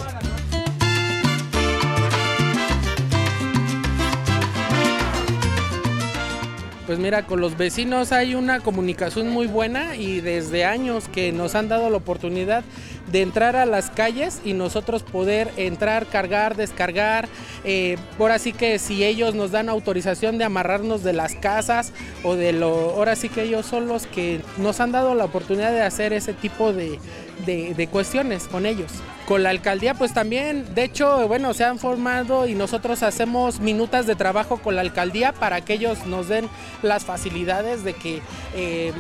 Pues 6.91 6.99
mira, 6.99 7.25
con 7.25 7.41
los 7.41 7.57
vecinos 7.57 8.11
hay 8.11 8.35
una 8.35 8.59
comunicación 8.59 9.29
muy 9.29 9.47
buena 9.47 9.95
y 9.95 10.21
desde 10.21 10.65
años 10.65 11.07
que 11.07 11.31
nos 11.31 11.55
han 11.55 11.69
dado 11.69 11.89
la 11.89 11.99
oportunidad 11.99 12.65
de 13.13 13.23
entrar 13.23 13.55
a 13.55 13.65
las 13.65 13.91
calles 13.91 14.41
y 14.45 14.55
nosotros 14.55 15.05
poder 15.05 15.53
entrar, 15.57 16.07
cargar, 16.07 16.57
descargar. 16.57 17.29
Eh, 17.63 17.97
ahora 18.19 18.41
sí 18.41 18.53
que 18.53 18.81
si 18.81 19.05
ellos 19.05 19.37
nos 19.37 19.53
dan 19.53 19.69
autorización 19.69 20.37
de 20.37 20.43
amarrarnos 20.43 21.05
de 21.05 21.13
las 21.13 21.37
casas 21.37 21.93
o 22.25 22.35
de 22.35 22.53
lo... 22.53 22.91
Ahora 22.97 23.15
sí 23.15 23.29
que 23.29 23.45
ellos 23.45 23.67
son 23.67 23.87
los 23.87 24.09
que 24.09 24.41
nos 24.57 24.81
han 24.81 24.91
dado 24.91 25.15
la 25.15 25.27
oportunidad 25.27 25.71
de 25.71 25.83
hacer 25.83 26.13
ese 26.13 26.33
tipo 26.33 26.73
de, 26.73 26.99
de, 27.45 27.89
cuestiones 27.91 28.45
con 28.45 28.67
ellos. 28.67 28.91
Con 29.27 29.43
la 29.43 29.51
alcaldía 29.51 29.95
pues 29.95 30.13
también, 30.13 30.75
de 30.75 30.85
hecho, 30.85 31.29
bueno, 31.29 31.55
se 31.55 31.65
han 31.65 31.79
formado 31.79 32.49
y 32.49 32.55
nosotros 32.55 33.03
hacemos 33.03 33.61
minutas 33.61 34.07
de 34.07 34.17
trabajo 34.17 34.59
con 34.59 34.75
la 34.75 34.81
alcaldía 34.81 35.33
para 35.33 35.61
que 35.61 35.75
ellos 35.75 36.07
nos 36.07 36.29
den 36.29 36.49
las 36.83 37.05
facilidades 37.05 37.85
de 37.85 37.95
que 37.95 38.23
eh, 38.55 38.93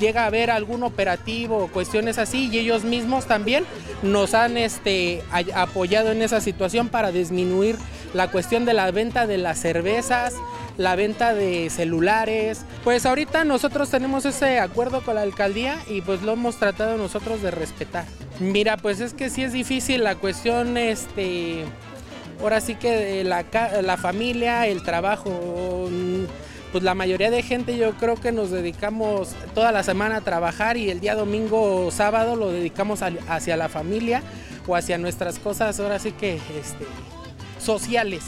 llega 0.00 0.24
a 0.24 0.26
haber 0.26 0.50
algún 0.50 0.82
operativo 0.82 1.58
o 1.58 1.68
cuestiones 1.68 2.18
así 2.18 2.48
y 2.50 2.58
ellos 2.58 2.84
mismos 2.84 3.26
también 3.26 3.64
nos 4.02 4.34
han 4.34 4.56
este, 4.56 5.22
apoyado 5.54 6.10
en 6.10 6.22
esa 6.22 6.40
situación 6.40 6.88
para 6.88 7.12
disminuir 7.12 7.76
la 8.12 8.30
cuestión 8.30 8.64
de 8.64 8.74
la 8.74 8.90
venta 8.90 9.26
de 9.26 9.38
las 9.38 9.60
cervezas, 9.60 10.34
la 10.80 10.96
venta 10.96 11.34
de 11.34 11.68
celulares. 11.68 12.62
Pues 12.84 13.04
ahorita 13.04 13.44
nosotros 13.44 13.90
tenemos 13.90 14.24
ese 14.24 14.58
acuerdo 14.60 15.02
con 15.02 15.16
la 15.16 15.20
alcaldía 15.20 15.76
y 15.86 16.00
pues 16.00 16.22
lo 16.22 16.32
hemos 16.32 16.56
tratado 16.56 16.96
nosotros 16.96 17.42
de 17.42 17.50
respetar. 17.50 18.06
Mira, 18.38 18.78
pues 18.78 19.00
es 19.00 19.12
que 19.12 19.28
sí 19.28 19.42
es 19.42 19.52
difícil 19.52 20.02
la 20.02 20.14
cuestión, 20.14 20.78
este, 20.78 21.66
ahora 22.40 22.62
sí 22.62 22.76
que 22.76 23.22
la, 23.24 23.44
la 23.82 23.98
familia, 23.98 24.66
el 24.66 24.82
trabajo 24.82 25.90
pues 26.72 26.82
la 26.82 26.94
mayoría 26.94 27.30
de 27.30 27.42
gente 27.42 27.76
yo 27.76 27.92
creo 27.94 28.14
que 28.14 28.32
nos 28.32 28.50
dedicamos 28.50 29.34
toda 29.54 29.72
la 29.72 29.82
semana 29.82 30.18
a 30.18 30.20
trabajar 30.22 30.78
y 30.78 30.88
el 30.88 31.00
día 31.00 31.14
domingo 31.14 31.84
o 31.84 31.90
sábado 31.90 32.36
lo 32.36 32.52
dedicamos 32.52 33.00
hacia 33.02 33.56
la 33.56 33.68
familia 33.68 34.22
o 34.66 34.76
hacia 34.76 34.96
nuestras 34.96 35.40
cosas 35.40 35.78
ahora 35.78 35.98
sí 35.98 36.12
que 36.12 36.36
este, 36.36 36.86
sociales. 37.58 38.22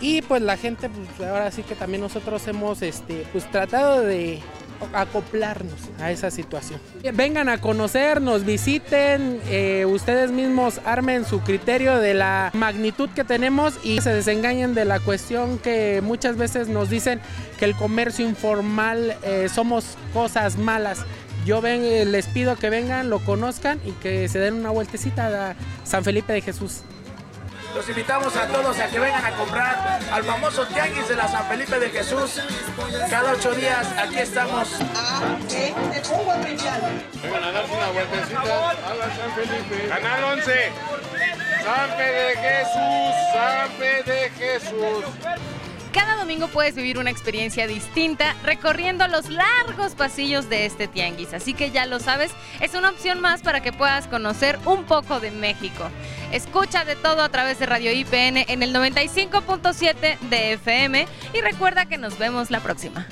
Y 0.00 0.22
pues 0.22 0.42
la 0.42 0.56
gente, 0.56 0.88
pues 0.88 1.28
ahora 1.28 1.50
sí 1.50 1.62
que 1.62 1.74
también 1.74 2.00
nosotros 2.00 2.46
hemos 2.48 2.80
este, 2.82 3.26
pues 3.32 3.50
tratado 3.50 4.00
de 4.00 4.40
acoplarnos 4.94 5.78
a 6.00 6.10
esa 6.10 6.30
situación. 6.30 6.80
Vengan 7.14 7.48
a 7.48 7.60
conocernos, 7.60 8.44
visiten, 8.44 9.40
eh, 9.48 9.84
ustedes 9.86 10.30
mismos 10.30 10.80
armen 10.84 11.24
su 11.24 11.40
criterio 11.40 11.98
de 11.98 12.14
la 12.14 12.50
magnitud 12.54 13.08
que 13.10 13.24
tenemos 13.24 13.74
y 13.84 14.00
se 14.00 14.14
desengañen 14.14 14.74
de 14.74 14.84
la 14.84 15.00
cuestión 15.00 15.58
que 15.58 16.00
muchas 16.02 16.36
veces 16.36 16.68
nos 16.68 16.90
dicen 16.90 17.20
que 17.58 17.64
el 17.66 17.76
comercio 17.76 18.26
informal 18.26 19.16
eh, 19.22 19.48
somos 19.52 19.96
cosas 20.12 20.56
malas. 20.56 21.04
Yo 21.44 21.60
ven, 21.60 21.82
eh, 21.82 22.04
les 22.04 22.26
pido 22.26 22.56
que 22.56 22.70
vengan, 22.70 23.10
lo 23.10 23.18
conozcan 23.20 23.80
y 23.84 23.92
que 23.92 24.28
se 24.28 24.38
den 24.38 24.54
una 24.54 24.70
vueltecita 24.70 25.50
a 25.50 25.54
San 25.84 26.04
Felipe 26.04 26.32
de 26.32 26.42
Jesús. 26.42 26.82
Los 27.74 27.88
invitamos 27.88 28.36
a 28.36 28.46
todos 28.48 28.78
a 28.78 28.88
que 28.88 28.98
vengan 28.98 29.24
a 29.24 29.30
comprar 29.32 30.00
al 30.12 30.24
famoso 30.24 30.66
Tianguis 30.66 31.08
de 31.08 31.16
la 31.16 31.28
San 31.28 31.46
Felipe 31.46 31.78
de 31.78 31.90
Jesús. 31.90 32.40
Cada 33.08 33.32
ocho 33.32 33.52
días 33.52 33.86
aquí 33.96 34.18
estamos. 34.18 34.68
Vengan 37.22 37.44
a 37.44 37.52
darse 37.52 37.72
una 37.72 37.90
vueltecita 37.90 38.70
a 38.70 38.94
la 38.94 39.16
San 39.16 39.34
Felipe. 39.34 39.88
Canal 39.88 40.24
11. 40.24 40.72
San 41.64 41.98
de 41.98 42.36
Jesús, 42.36 43.14
San 43.32 43.78
de 43.78 44.30
Jesús. 44.30 45.04
Cada 45.92 46.14
domingo 46.14 46.46
puedes 46.48 46.76
vivir 46.76 46.98
una 46.98 47.10
experiencia 47.10 47.66
distinta 47.66 48.36
recorriendo 48.44 49.08
los 49.08 49.28
largos 49.28 49.94
pasillos 49.94 50.48
de 50.48 50.66
este 50.66 50.86
tianguis. 50.86 51.34
Así 51.34 51.52
que 51.52 51.72
ya 51.72 51.86
lo 51.86 51.98
sabes, 51.98 52.30
es 52.60 52.74
una 52.74 52.90
opción 52.90 53.20
más 53.20 53.42
para 53.42 53.60
que 53.60 53.72
puedas 53.72 54.06
conocer 54.06 54.58
un 54.66 54.84
poco 54.84 55.18
de 55.18 55.32
México. 55.32 55.90
Escucha 56.32 56.84
de 56.84 56.94
todo 56.94 57.22
a 57.22 57.28
través 57.28 57.58
de 57.58 57.66
Radio 57.66 57.92
IPN 57.92 58.44
en 58.48 58.62
el 58.62 58.72
95.7 58.72 60.18
de 60.20 60.52
FM 60.52 61.06
y 61.34 61.40
recuerda 61.40 61.86
que 61.86 61.98
nos 61.98 62.18
vemos 62.18 62.50
la 62.52 62.60
próxima. 62.60 63.08